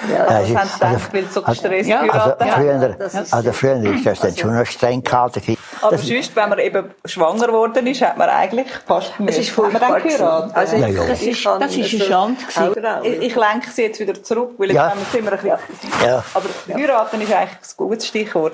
Das 0.08 0.28
Also, 0.28 0.58
haben 0.58 0.68
sie 0.68 0.74
gedacht, 0.78 1.12
weil 1.14 1.22
sie 1.24 1.32
so 1.32 1.42
gestresst 1.42 1.88
Ja. 1.88 2.00
Also 2.00 2.34
früher, 2.54 2.96
das 2.98 3.14
ist- 3.14 3.32
also 3.34 3.52
früher 3.52 3.76
ist 3.94 4.06
das 4.06 4.20
dann 4.20 4.36
schon 4.36 4.56
noch 4.58 4.66
streng 4.66 5.02
gehalten. 5.02 5.56
Aber 5.80 5.92
Das- 5.92 6.06
sonst, 6.06 6.34
wenn 6.36 6.48
man 6.48 6.58
eben 6.58 6.90
schwanger 7.04 7.46
geworden 7.46 7.86
ist, 7.86 8.02
hat 8.02 8.16
man 8.18 8.28
eigentlich 8.28 8.66
fast 8.86 9.12
Es 9.26 9.38
ist 9.38 9.50
furchtbar. 9.50 9.80
dann 9.80 10.02
geheiratet. 10.02 10.56
Also 10.56 10.76
Ja, 10.76 10.86
ich- 10.88 10.94
ja. 10.96 11.06
Das 11.06 11.22
ich 11.22 11.28
ist- 11.28 11.46
das 11.46 11.76
ist 11.76 11.94
eine 11.94 12.04
Schande 12.04 12.42
gewesen. 12.42 12.86
Ich, 13.04 13.22
ich 13.28 13.34
lenke 13.36 13.70
sie 13.70 13.82
jetzt 13.82 14.00
wieder 14.00 14.22
zurück, 14.22 14.50
weil 14.58 14.72
Ja. 14.72 14.92
wir 15.10 15.20
immer 15.20 15.32
ein 15.32 15.38
bisschen... 15.38 15.58
Ja. 16.06 16.24
Aber 16.34 16.48
heiraten 16.76 17.20
ist 17.20 17.32
eigentlich 17.32 17.50
ein 17.50 17.76
gutes 17.76 18.06
Stichwort. 18.08 18.52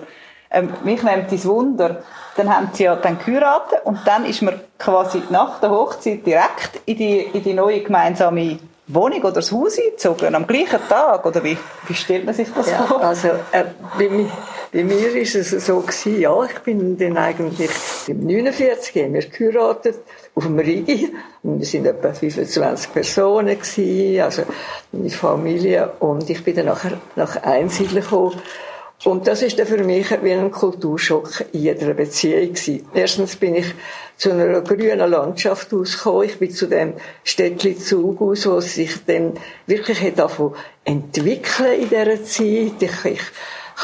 Ähm, 0.51 0.73
mich 0.83 1.03
nimmt 1.03 1.31
das 1.31 1.45
Wunder, 1.47 2.03
dann 2.37 2.55
haben 2.55 2.71
sie 2.73 2.85
ja 2.85 2.97
dann 2.97 3.19
geheiratet 3.19 3.81
und 3.85 3.99
dann 4.07 4.25
ist 4.25 4.41
man 4.41 4.59
quasi 4.79 5.23
nach 5.29 5.61
der 5.61 5.71
Hochzeit 5.71 6.25
direkt 6.25 6.81
in 6.87 6.97
die, 6.97 7.19
in 7.21 7.43
die 7.43 7.53
neue 7.53 7.81
gemeinsame 7.83 8.59
Wohnung 8.89 9.21
oder 9.21 9.33
das 9.33 9.53
Haus 9.53 9.79
eingezogen, 9.79 10.35
am 10.35 10.47
gleichen 10.47 10.81
Tag, 10.89 11.25
oder 11.27 11.45
wie, 11.45 11.57
wie 11.87 11.95
stellt 11.95 12.25
man 12.25 12.35
sich 12.35 12.49
das 12.55 12.71
Ja, 12.71 12.83
vor? 12.85 13.03
also 13.03 13.29
äh, 13.53 13.65
bei, 13.99 14.09
mi, 14.09 14.27
bei 14.73 14.83
mir 14.85 15.15
ist 15.15 15.35
es 15.35 15.51
so 15.65 15.81
gewesen, 15.81 16.21
ja, 16.21 16.45
ich 16.45 16.59
bin 16.61 16.97
dann 16.97 17.17
eigentlich 17.17 17.71
im 18.07 18.27
49 18.27 19.03
haben 19.05 19.15
wir 19.15 19.23
geheiratet 19.27 19.99
auf 20.35 20.45
dem 20.45 20.59
Rigi. 20.59 21.13
Und 21.43 21.59
wir 21.59 21.67
sind 21.67 21.87
etwa 21.87 22.13
25 22.13 22.93
Personen 22.93 23.59
gewesen, 23.59 24.21
also 24.23 24.43
meine 24.93 25.11
Familie. 25.11 25.93
Und 26.01 26.29
ich 26.29 26.43
bin 26.43 26.57
dann 26.57 26.67
nachher 26.67 26.99
nach 27.17 27.43
Einsiedeln 27.43 28.03
gekommen 28.03 28.41
und 29.05 29.29
das 29.29 29.43
ist 29.43 29.59
dann 29.59 29.67
für 29.67 29.83
mich 29.85 30.11
wie 30.23 30.33
ein 30.33 30.51
Kulturschock 30.51 31.45
in 31.53 31.63
jeder 31.63 31.95
Beziehung 31.95 32.53
gewesen. 32.53 32.89
Erstens 32.93 33.37
bin 33.37 33.55
ich 33.55 33.67
zu 34.17 34.33
einer 34.33 34.61
grünen 34.61 34.99
Landschaft 34.99 35.73
ausgekommen. 35.73 36.25
Ich 36.25 36.39
bin 36.39 36.51
zu 36.51 36.67
dem 36.67 36.95
Städtli 37.23 37.77
Zug 37.79 38.21
aus, 38.21 38.47
wo 38.47 38.61
sich 38.61 39.05
dann 39.07 39.35
wirklich 39.67 40.01
hat 40.01 40.19
entwickeln 40.85 41.81
in 41.81 41.89
dieser 41.89 42.25
Zeit. 42.25 42.83
Ich, 42.83 43.05
ich, 43.05 43.23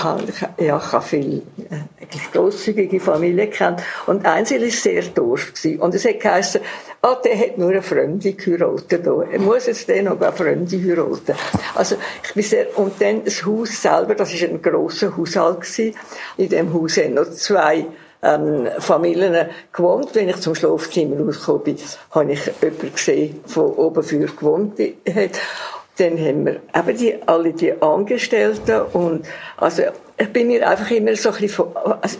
habe, 0.02 0.22
ja, 0.59 0.78
ich 0.78 0.92
habe 0.92 1.04
viel 1.04 1.42
äh, 1.70 2.07
grosszügige 2.33 2.98
Familie 3.00 3.48
kennt. 3.48 3.83
Und 4.07 4.26
Einzel 4.26 4.62
war 4.62 4.70
sehr 4.70 5.02
doof. 5.02 5.52
Gewesen. 5.54 5.80
Und 5.80 5.94
es 5.94 6.04
hat 6.04 6.20
geheißen, 6.20 6.61
ah, 7.02 7.14
der 7.24 7.38
hat 7.38 7.59
nur 7.59 7.70
eine 7.70 7.83
Fremde 7.83 8.33
geheiratet. 8.33 9.07
Er 9.07 9.38
muss 9.38 9.66
jetzt 9.66 9.88
den 9.88 10.07
noch 10.07 10.20
eine 10.20 10.33
Fremde 10.33 10.76
heiraten. 10.76 11.35
Also, 11.74 11.96
ich 12.22 12.35
bin 12.35 12.42
sehr, 12.42 12.78
und 12.78 13.00
dann 13.00 13.24
das 13.24 13.44
Haus 13.46 13.80
selber, 13.80 14.14
das 14.14 14.33
war 14.33 14.48
ein 14.48 14.61
grosser 14.61 15.16
Haushalt 15.16 15.61
gewesen. 15.61 15.94
In 16.37 16.48
dem 16.48 16.74
Haus 16.74 16.96
haben 16.96 17.14
noch 17.14 17.30
zwei 17.30 17.87
ähm, 18.22 18.68
Familien 18.78 19.48
gewohnt. 19.72 20.14
Wenn 20.14 20.28
ich 20.28 20.40
zum 20.40 20.54
Schlafzimmer 20.54 21.24
rausgekommen 21.24 21.62
bin, 21.62 21.78
habe 22.11 22.33
ich 22.33 22.46
jemanden 22.61 22.92
gesehen, 22.92 23.40
der 23.54 23.78
oben 23.78 24.02
für 24.02 24.18
gewohnt 24.26 24.78
hat. 24.78 25.40
Dann 25.96 26.18
haben 26.18 26.44
wir 26.46 26.61
eben 26.74 26.98
die, 26.98 27.14
alle 27.26 27.52
die 27.52 27.80
Angestellten 27.80 28.80
und 28.92 29.26
also 29.57 29.83
ich 30.18 30.33
bin 30.33 30.48
mir 30.48 30.68
einfach 30.68 30.90
immer 30.90 31.14
so 31.14 31.30
ein 31.30 31.37
bisschen 31.37 31.66
also, 31.76 32.18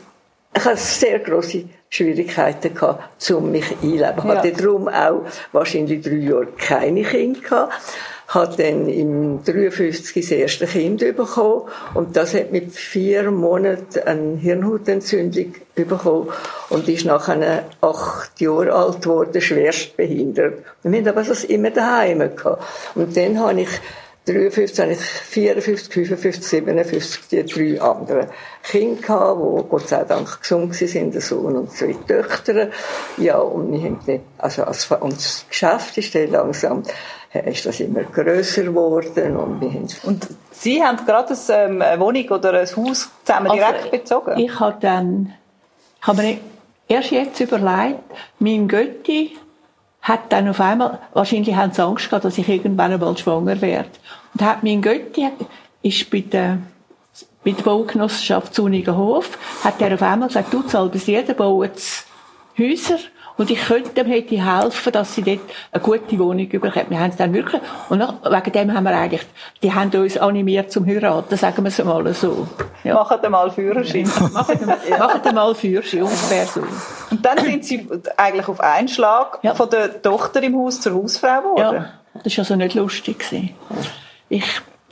ich 0.57 0.65
hatte 0.65 0.77
sehr 0.77 1.19
grosse 1.19 1.65
Schwierigkeiten 1.91 2.75
gehabt, 2.75 3.31
um 3.33 3.51
mich 3.51 3.65
einleben. 3.83 4.15
Ich 4.19 4.25
Ja. 4.25 4.37
hatte 4.37 4.53
darum 4.53 4.89
auch 4.89 5.23
wahrscheinlich 5.53 6.03
drei 6.03 6.15
Jahre 6.15 6.47
keine 6.57 7.03
Kinder 7.03 7.41
gehabt. 7.41 7.73
Hat 8.29 8.59
dann 8.59 8.89
im 8.89 9.45
53 9.45 10.15
das 10.15 10.31
erste 10.31 10.67
Kind 10.67 11.01
bekommen 11.01 11.69
und 11.95 12.17
das 12.17 12.35
hat 12.35 12.53
mit 12.53 12.73
vier 12.73 13.31
Monaten 13.31 14.01
eine 14.05 14.37
Hirnhautentzündung 14.37 15.55
bekommen 15.75 16.29
und 16.71 16.89
ist 16.89 17.05
nachher 17.05 17.65
acht 17.81 18.41
Jahre 18.41 18.73
alt 18.73 19.03
geworden, 19.03 19.41
schwerst 19.41 19.97
behindert. 19.97 20.65
Wir 20.83 20.99
haben 20.99 21.09
aber 21.09 21.23
das 21.23 21.45
immer 21.45 21.71
daheim 21.71 22.19
gehabt. 22.19 22.63
Und 22.95 23.17
dann 23.17 23.39
habe 23.39 23.61
ich 23.61 23.69
53, 24.27 24.79
habe 24.81 24.93
ich 24.93 25.01
54, 25.01 25.93
55, 25.93 26.45
57, 26.45 27.29
die 27.31 27.45
drei 27.45 27.81
anderen 27.81 28.29
Kinder 28.63 29.03
gehabt, 29.03 29.41
die 29.41 29.69
Gott 29.69 29.89
sei 29.89 30.05
Dank 30.05 30.41
gesund 30.41 30.75
sind, 30.75 31.15
ein 31.15 31.21
Sohn 31.21 31.57
und 31.57 31.71
zwei 31.71 31.95
Töchter. 32.09 32.71
Ja, 33.19 33.39
und 33.39 33.71
wir 33.71 33.83
haben 33.83 34.01
nicht, 34.07 34.25
also 34.39 34.65
als, 34.65 34.91
und 34.91 35.13
das 35.13 35.45
Geschäft 35.49 35.99
ist 35.99 36.15
dann 36.15 36.31
langsam, 36.31 36.85
ist 37.41 37.67
das 37.67 37.81
immer 37.81 38.05
grösser 38.05 38.63
geworden 38.63 39.37
und 39.37 39.61
Und 40.05 40.29
Sie 40.53 40.83
haben 40.83 41.05
gerade 41.05 41.35
ähm, 41.49 41.83
eine 41.83 42.01
Wohnung 42.01 42.29
oder 42.29 42.53
ein 42.53 42.67
Haus 42.77 43.11
zusammen 43.25 43.51
Also, 43.51 43.57
direkt 43.57 43.91
bezogen? 43.91 44.39
Ich 44.39 44.61
habe 44.61 44.77
dann, 44.81 45.35
ich 46.01 46.07
habe 46.07 46.23
mir 46.23 46.39
erst 46.87 47.11
jetzt 47.11 47.41
überlegt, 47.41 48.01
mein 48.39 48.69
Götti 48.69 49.37
hat 50.03 50.33
dann 50.33 50.49
auf 50.49 50.61
einmal, 50.61 50.99
wahrscheinlich 51.13 51.57
haben 51.57 51.73
sie 51.73 51.83
Angst 51.83 52.09
gehabt, 52.09 52.25
dass 52.25 52.39
ich 52.39 52.49
irgendwann 52.49 52.93
einmal 52.93 53.17
schwanger 53.17 53.61
werde. 53.61 53.89
Und 54.35 54.43
hat 54.43 54.63
mein 54.63 54.83
Götti 54.83 55.29
ist 55.83 56.11
bei 56.11 56.21
der 56.21 56.59
mit 57.45 57.59
der 57.59 57.65
Baugenossenschaft 57.65 58.59
Hof, 58.59 59.39
hat 59.63 59.81
er 59.81 59.95
auf 59.95 60.03
einmal 60.03 60.29
gesagt, 60.29 60.53
du 60.53 60.63
zahlst 60.63 61.07
jeder 61.07 61.35
baut 61.35 61.73
Häuser 62.59 62.99
und 63.37 63.51
ich 63.51 63.61
könnte 63.61 63.91
dem 63.91 64.07
hätte 64.07 64.37
helfen, 64.45 64.93
dass 64.93 65.15
sie 65.15 65.23
dort 65.23 65.41
eine 65.73 65.83
gute 65.83 66.19
Wohnung 66.19 66.49
bekommen. 66.49 66.87
Wir 66.89 67.01
haben 67.01 67.11
es 67.11 67.17
dann 67.17 67.35
wirklich, 67.35 67.61
und 67.89 67.99
nach, 67.99 68.15
wegen 68.23 68.53
dem 68.53 68.75
haben 68.75 68.85
wir 68.85 68.97
eigentlich, 68.97 69.23
die 69.63 69.73
haben 69.73 69.91
uns 69.91 70.17
animiert 70.17 70.71
zum 70.71 70.87
Heiraten, 70.87 71.37
sagen 71.37 71.65
wir 71.65 71.69
es 71.69 71.83
mal 71.83 72.15
so. 72.15 72.47
Ja. 72.85 72.95
Machen 72.95 73.31
mal 73.31 73.51
Führerschein. 73.51 74.09
machen, 74.33 74.73
ja. 74.89 75.21
mal 75.33 75.55
Führerschein, 75.55 76.03
ungefähr 76.03 76.47
so. 76.47 76.63
Und 77.11 77.25
dann 77.25 77.39
sind 77.39 77.65
sie 77.65 77.89
eigentlich 78.17 78.47
auf 78.47 78.61
einen 78.61 78.89
Schlag 78.89 79.39
ja. 79.43 79.55
von 79.55 79.69
der 79.69 80.01
Tochter 80.01 80.43
im 80.43 80.57
Haus 80.57 80.81
zur 80.81 80.95
Hausfrau 80.95 81.41
geworden. 81.41 81.85
Ja, 82.15 82.21
das 82.23 82.37
war 82.37 82.43
also 82.43 82.57
nicht 82.57 82.75
lustig. 82.75 83.25
Ich 84.29 84.45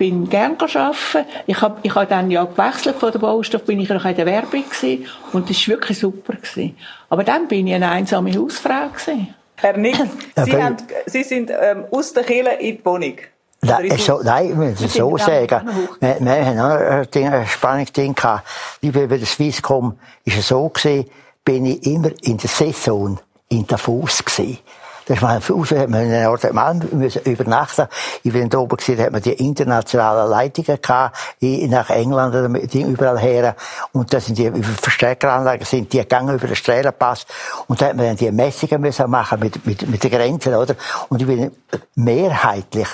bin 0.02 0.28
gern 0.28 0.56
arbeiten. 0.58 1.28
Ich 1.46 1.60
habe 1.60 1.76
ich 1.84 1.94
hab 1.94 2.08
dann 2.08 2.28
ja 2.28 2.42
gewechselt 2.42 2.96
von 2.96 3.12
der 3.12 3.20
Baustoff, 3.20 3.62
bin 3.62 3.78
ich 3.78 3.88
noch 3.88 4.04
in 4.04 4.16
der 4.16 4.26
Werbung 4.26 4.64
gewesen, 4.68 5.06
und 5.32 5.48
das 5.48 5.56
war 5.68 5.76
wirklich 5.76 5.96
super 5.96 6.32
gewesen. 6.32 6.76
Aber 7.08 7.22
dann 7.22 7.46
bin 7.46 7.68
ich 7.68 7.74
eine 7.74 7.88
einsame 7.88 8.36
Hausfrau 8.36 8.88
gewesen. 8.88 9.32
Herr 9.54 9.76
Nick, 9.76 9.96
Sie, 10.44 10.60
haben, 10.60 10.76
Sie 11.06 11.22
sind 11.22 11.52
ähm, 11.52 11.84
aus 11.92 12.12
der 12.12 12.24
Kirche 12.24 12.50
in 12.50 12.78
die 12.78 12.84
Wohnung. 12.84 13.14
Nein, 13.60 13.96
so, 13.96 14.20
nein, 14.24 14.50
ich 14.50 14.56
muss 14.56 14.80
es 14.80 14.92
so 14.92 15.16
sagen. 15.18 15.68
Wir, 16.00 16.16
wir 16.18 16.46
haben 16.46 16.58
auch 16.58 17.06
ein, 17.14 17.32
ein 17.32 17.46
spannendes 17.46 17.92
Ding 17.92 18.12
gehabt. 18.12 18.44
Wie 18.80 18.90
bei 18.90 19.06
der 19.06 19.24
Swisscom 19.24 19.96
ist 20.24 20.36
es 20.36 20.48
so 20.48 20.68
gewesen, 20.68 21.08
bin 21.44 21.64
ich 21.66 21.86
immer 21.86 22.10
in 22.22 22.38
der 22.38 22.50
Saison 22.50 23.20
in 23.50 23.68
Davos 23.68 24.24
gewesen. 24.24 24.58
Ist 25.06 25.20
mal 25.20 25.40
Haus, 25.40 25.70
hat 25.72 25.88
man 25.88 26.02
in 26.02 26.22
Nordrhein 26.22 26.88
müssen 26.92 27.22
übernachten. 27.22 27.88
Ich 28.22 28.32
bin 28.32 28.48
da 28.48 28.58
oben 28.58 28.76
gesehen, 28.76 29.00
hat 29.00 29.12
man 29.12 29.20
die 29.20 29.32
internationalen 29.32 30.30
Leitungen 30.30 30.80
gehabt, 30.80 31.16
nach 31.40 31.90
England, 31.90 32.72
die 32.72 32.82
überall 32.82 33.18
her. 33.18 33.56
Und 33.92 34.12
da 34.14 34.20
sind 34.20 34.38
die 34.38 34.50
Verstärkeranlagen, 34.62 35.64
sind 35.66 35.92
die 35.92 35.98
gegangen 35.98 36.36
über 36.36 36.46
den 36.46 36.56
Strahlenpass. 36.56 37.26
Und 37.66 37.80
da 37.80 37.86
hat 37.86 37.96
man 37.96 38.06
dann 38.06 38.16
die 38.16 38.30
Messungen 38.30 38.80
müssen 38.80 39.10
machen 39.10 39.40
mit, 39.40 39.66
mit, 39.66 39.88
mit 39.88 40.04
den 40.04 40.10
Grenzen, 40.10 40.54
oder? 40.54 40.76
Und 41.08 41.20
ich 41.20 41.26
bin 41.26 41.50
mehrheitlich 41.96 42.88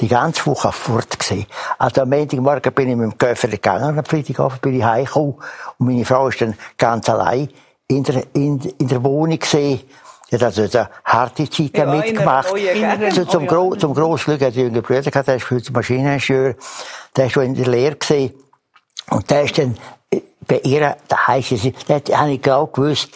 die 0.00 0.08
ganze 0.08 0.46
Woche 0.46 0.72
fort 0.72 1.18
gewesen. 1.18 1.46
Also 1.78 2.02
am 2.02 2.10
Montagmorgen 2.10 2.72
bin 2.72 2.88
ich 2.88 2.96
mit 2.96 3.12
dem 3.12 3.18
Köffer 3.18 3.48
gegangen, 3.48 3.98
am 3.98 4.04
Freitagabend 4.04 4.60
bin 4.60 4.74
ich 4.74 4.84
heimgekommen. 4.84 5.34
Und 5.78 5.86
meine 5.86 6.04
Frau 6.04 6.28
ist 6.28 6.40
dann 6.40 6.54
ganz 6.78 7.08
allein 7.08 7.48
in 7.86 8.04
der, 8.04 8.24
in, 8.34 8.60
in 8.78 8.88
der 8.88 9.02
Wohnung 9.02 9.38
gesehen. 9.38 9.80
Die 10.30 10.36
hat 10.36 10.42
also 10.42 10.62
eine 10.62 10.90
harte 11.04 11.50
Zeit 11.50 11.76
ja, 11.76 11.86
mitgemacht. 11.86 12.50
Neue, 12.50 13.10
so, 13.10 13.24
zum, 13.24 13.46
Gro 13.46 13.74
zum 13.74 13.94
grossen 13.94 14.24
Glück 14.26 14.42
hat 14.42 14.54
die 14.54 14.60
jüngere 14.60 14.82
Brüder 14.82 15.10
gehabt, 15.10 15.28
der 15.28 15.36
ist 15.36 15.44
für 15.44 15.60
Maschineningenieur. 15.72 16.54
Der 17.16 17.26
ist 17.26 17.32
schon 17.32 17.44
in 17.44 17.54
der 17.54 17.66
Lehre 17.66 17.96
gesehen. 17.96 18.34
Und 19.10 19.28
der 19.30 19.42
ist 19.42 19.58
dann 19.58 19.76
äh, 20.10 20.20
bei 20.46 20.60
ihr, 20.60 20.96
da 21.08 21.26
heisst 21.26 21.52
es, 21.52 21.62
da 21.86 22.00
habe 22.16 22.32
ich 22.32 22.42
genau 22.42 22.66
gewusst, 22.66 23.10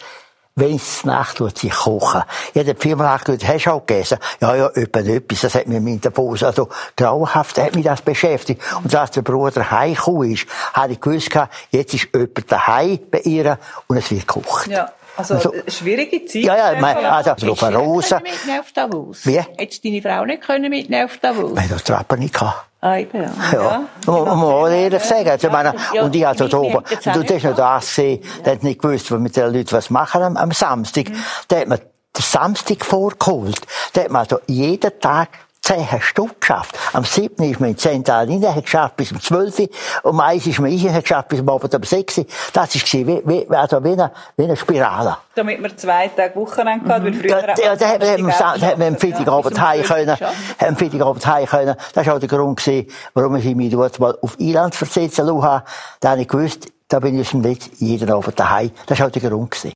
wenn 0.55 0.75
es 0.75 1.03
Nacht 1.03 1.37
tut, 1.37 1.57
sich 1.57 1.71
kochen. 1.71 2.23
Ich 2.53 2.65
habe 2.65 2.75
viermal 2.79 3.19
gesagt, 3.19 3.47
hast 3.47 3.65
du 3.65 3.71
auch 3.71 3.85
gegessen? 3.85 4.17
Ja, 4.39 4.55
ja, 4.55 4.69
etwas, 4.69 5.41
das 5.41 5.55
hat 5.55 5.67
mich 5.67 5.77
in 5.77 5.99
der 5.99 6.11
Pause, 6.11 6.47
also, 6.47 6.69
grauenhaft 6.95 7.57
hat 7.57 7.75
mich 7.75 7.83
das 7.83 8.01
beschäftigt. 8.01 8.61
Und 8.83 8.95
als 8.95 9.11
der 9.11 9.21
Bruder 9.21 9.69
heimgekommen 9.69 10.31
ist, 10.31 10.47
habe 10.73 10.93
ich 10.93 11.01
gewusst, 11.01 11.31
jetzt 11.71 11.93
ist 11.93 12.07
jemand 12.13 12.51
daheim 12.51 12.99
bei 13.11 13.19
ihr 13.19 13.59
und 13.87 13.97
es 13.97 14.09
wird 14.11 14.27
gekocht. 14.27 14.67
Ja. 14.67 14.89
Also, 15.17 15.35
also 15.35 15.53
schwierige 15.67 16.25
Zeit. 16.25 16.43
Ja, 16.43 16.55
ja, 16.73 16.79
mein, 16.79 16.97
also, 16.97 17.31
also 17.31 17.67
Rosa. 17.77 18.19
mitnehmen 18.19 18.59
auf 18.59 18.71
Davos? 18.71 19.25
Wie? 19.25 19.39
Hättest 19.39 19.83
du 19.83 19.89
deine 19.89 20.01
Frau 20.01 20.25
nicht 20.25 20.41
können 20.41 20.69
mitnehmen 20.69 21.05
auf 21.05 21.17
Davos? 21.17 21.53
Nein, 21.53 21.69
das 21.69 21.83
Treppen 21.83 22.19
nicht 22.19 22.33
gehabt. 22.33 22.65
Ah, 22.81 22.97
eben, 22.97 23.23
ja. 23.23 23.31
Ja. 23.51 23.87
ja. 24.05 24.13
Man 24.13 24.37
muss 24.37 24.69
ehrlich 24.69 25.03
sagen. 25.03 25.29
Also, 25.29 25.49
meine, 25.49 25.73
ja, 25.93 26.03
und 26.03 26.15
ich 26.15 26.27
also 26.27 26.47
da 26.47 26.57
oben, 26.57 26.83
du 26.87 26.95
hast 26.95 27.05
noch 27.07 27.55
das 27.55 27.85
gesehen, 27.87 28.21
der 28.45 28.53
hat 28.53 28.63
nicht 28.63 28.81
gewusst, 28.81 29.11
was 29.11 29.19
mit 29.19 29.35
den 29.35 29.53
Leuten 29.53 29.71
was 29.71 29.89
machen 29.89 30.21
am, 30.21 30.37
am 30.37 30.51
Samstag. 30.51 31.09
Mhm. 31.09 31.23
Da 31.47 31.59
hat 31.61 31.67
man 31.67 31.79
den 31.79 32.21
Samstag 32.21 32.85
vorgeholt. 32.85 33.59
Da 33.93 34.03
hat 34.03 34.11
man 34.11 34.21
also 34.21 34.39
jeden 34.47 34.99
Tag 34.99 35.29
zehn 35.65 36.01
Stück 36.01 36.39
geschafft. 36.39 36.77
Am 36.93 37.03
7. 37.03 37.43
ist 37.43 37.59
man 37.59 37.71
in 37.71 37.77
zehn 37.77 38.03
Tagen 38.03 38.43
rein, 38.43 38.55
hat 38.55 38.63
geschafft 38.63 38.95
bis 38.97 39.11
um 39.11 39.19
12 39.19 39.67
Um 40.03 40.19
eins 40.19 40.45
ist 40.45 40.59
man 40.59 40.69
rein, 40.71 40.93
hat 40.93 41.03
geschafft 41.03 41.29
bis 41.29 41.39
um 41.39 41.49
Abend 41.49 41.73
um 41.73 41.83
6 41.83 42.21
Das 42.53 42.75
war 42.75 43.07
wie, 43.07 43.21
wie, 43.25 43.55
also 43.55 43.83
wie 43.83 43.91
eine, 43.93 44.11
wie 44.37 44.43
eine 44.43 44.55
Spirale. 44.55 45.17
Damit 45.33 45.59
man 45.59 45.75
zwei 45.75 46.07
Tage 46.09 46.35
Wochenende 46.35 46.85
gehabt, 46.85 47.03
mhm. 47.03 47.05
weil 47.05 47.13
früher... 47.13 47.41
Da, 47.41 47.53
da, 47.53 47.75
da, 47.75 47.97
da, 47.97 47.97
da 47.97 48.67
hat 48.67 48.77
man 48.77 48.87
am 48.89 48.97
Freitagabend 48.97 49.59
heim 49.59 49.83
können, 49.83 50.17
am 50.59 50.77
Freitagabend 50.77 51.25
heim 51.25 51.45
können. 51.47 51.75
Das 51.93 52.05
war 52.05 52.15
auch 52.15 52.19
der 52.19 52.29
Grund 52.29 52.59
gewesen, 52.59 52.87
warum 53.13 53.35
ich 53.35 53.55
mich 53.55 53.71
dort 53.71 53.99
mal 53.99 54.17
auf 54.21 54.39
Irland 54.39 54.75
versetzen 54.75 55.25
lassen 55.25 55.63
Da 55.99 56.11
habe 56.11 56.21
ich 56.21 56.27
gewusst, 56.27 56.67
da 56.87 56.99
bin 56.99 57.19
ich 57.19 57.33
nicht 57.33 57.71
jeden 57.79 58.11
Abend 58.11 58.39
daheim. 58.39 58.71
Das 58.85 58.99
war 58.99 59.07
auch 59.07 59.11
der 59.11 59.29
Grund 59.29 59.51
gewesen. 59.51 59.73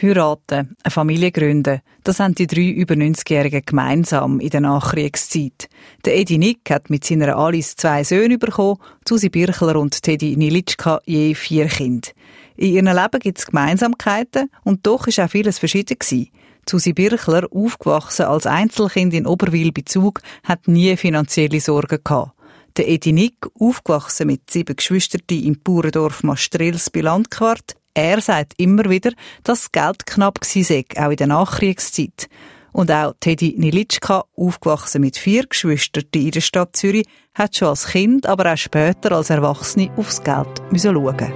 Heiraten, 0.00 0.76
eine 0.82 0.90
Familie 0.90 1.30
gründen, 1.30 1.80
das 2.02 2.18
haben 2.18 2.34
die 2.34 2.48
drei 2.48 2.68
über 2.68 2.94
90-Jährigen 2.94 3.62
gemeinsam 3.64 4.40
in 4.40 4.50
der 4.50 4.60
Nachkriegszeit. 4.60 5.68
Der 6.04 6.16
Edi 6.16 6.36
Nick 6.36 6.68
hat 6.68 6.90
mit 6.90 7.04
seiner 7.04 7.36
Alice 7.36 7.76
zwei 7.76 8.02
Söhne 8.02 8.36
bekommen, 8.36 8.78
Susi 9.08 9.28
Birchler 9.28 9.76
und 9.76 10.02
Teddy 10.02 10.36
Nilitschka 10.36 11.00
je 11.06 11.34
vier 11.34 11.66
Kinder. 11.66 12.08
In 12.56 12.74
ihrem 12.74 12.86
Leben 12.86 13.20
gibt 13.20 13.38
es 13.38 13.46
Gemeinsamkeiten 13.46 14.50
und 14.64 14.86
doch 14.86 15.06
ist 15.06 15.20
auch 15.20 15.30
vieles 15.30 15.58
verschieden 15.58 15.98
gewesen. 15.98 16.30
Susi 16.68 16.92
Birchler, 16.92 17.46
aufgewachsen 17.52 18.26
als 18.26 18.46
Einzelkind 18.46 19.14
in 19.14 19.26
Oberwil 19.26 19.70
bei 19.70 19.82
Zug, 19.84 20.22
hat 20.42 20.66
nie 20.66 20.96
finanzielle 20.96 21.60
Sorgen 21.60 22.00
gehabt. 22.02 22.32
Der 22.76 22.88
Edi 22.88 23.12
Nick, 23.12 23.46
aufgewachsen 23.58 24.26
mit 24.26 24.50
sieben 24.50 24.74
Geschwistern 24.74 25.20
im 25.28 25.60
Bauerndorf 25.62 26.24
Mastrels 26.24 26.90
bei 26.90 27.02
Landquart, 27.02 27.76
er 27.94 28.20
sagt 28.20 28.54
immer 28.56 28.90
wieder, 28.90 29.12
dass 29.44 29.72
Geld 29.72 30.04
knapp 30.06 30.44
sei, 30.44 30.84
auch 30.96 31.10
in 31.10 31.16
der 31.16 31.28
Nachkriegszeit. 31.28 32.28
Und 32.72 32.90
auch 32.90 33.14
Teddy 33.20 33.54
Nilitschka, 33.56 34.24
aufgewachsen 34.36 35.00
mit 35.00 35.16
vier 35.16 35.46
Geschwistern 35.46 36.04
in 36.12 36.32
der 36.32 36.40
Stadt 36.40 36.74
Zürich, 36.74 37.06
hat 37.32 37.54
schon 37.54 37.68
als 37.68 37.86
Kind, 37.86 38.26
aber 38.26 38.52
auch 38.52 38.56
später 38.56 39.12
als 39.12 39.30
Erwachsene 39.30 39.92
aufs 39.96 40.22
Geld 40.22 40.60
schauen. 40.76 41.32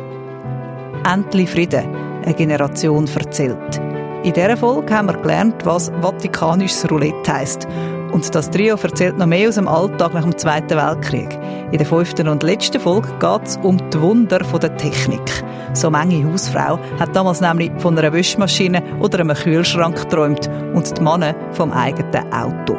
Endlich 1.05 1.49
Frieden, 1.49 1.95
eine 2.25 2.35
Generation 2.35 3.07
erzählt. 3.07 3.81
In 4.25 4.33
dieser 4.33 4.57
Folge 4.57 4.93
haben 4.93 5.07
wir 5.07 5.17
gelernt, 5.17 5.65
was 5.65 5.93
vatikanisches 6.01 6.91
Roulette 6.91 7.33
heisst 7.33 7.69
und 8.13 8.35
das 8.35 8.51
Trio 8.51 8.77
erzählt 8.77 9.19
noch 9.19 9.27
mehr 9.27 9.49
aus 9.49 9.57
dem 9.57 9.69
Alltag 9.69 10.15
nach 10.15 10.23
dem 10.23 10.37
Zweiten 10.37 10.77
Weltkrieg. 10.77 11.39
In 11.71 11.79
der 11.79 11.87
fünften 11.87 12.29
und 12.29 12.43
letzten 12.43 12.81
Folge 12.81 13.09
geht 13.19 13.47
es 13.47 13.57
um 13.63 13.79
die 13.91 14.01
Wunder 14.01 14.39
der 14.39 14.77
Technik. 14.77 15.45
So 15.75 15.91
manche 15.91 16.25
Hausfrau 16.25 16.79
hat 16.99 17.15
damals 17.15 17.41
nämlich 17.41 17.71
von 17.79 17.99
einer 17.99 18.13
Wäschmaschine 18.13 18.83
oder 19.01 19.21
einem 19.21 19.37
Kühlschrank 19.37 19.97
geträumt 19.97 20.49
und 20.75 20.97
die 20.97 21.03
Männer 21.03 21.35
vom 21.53 21.73
eigenen 21.73 22.33
Auto. 22.33 22.77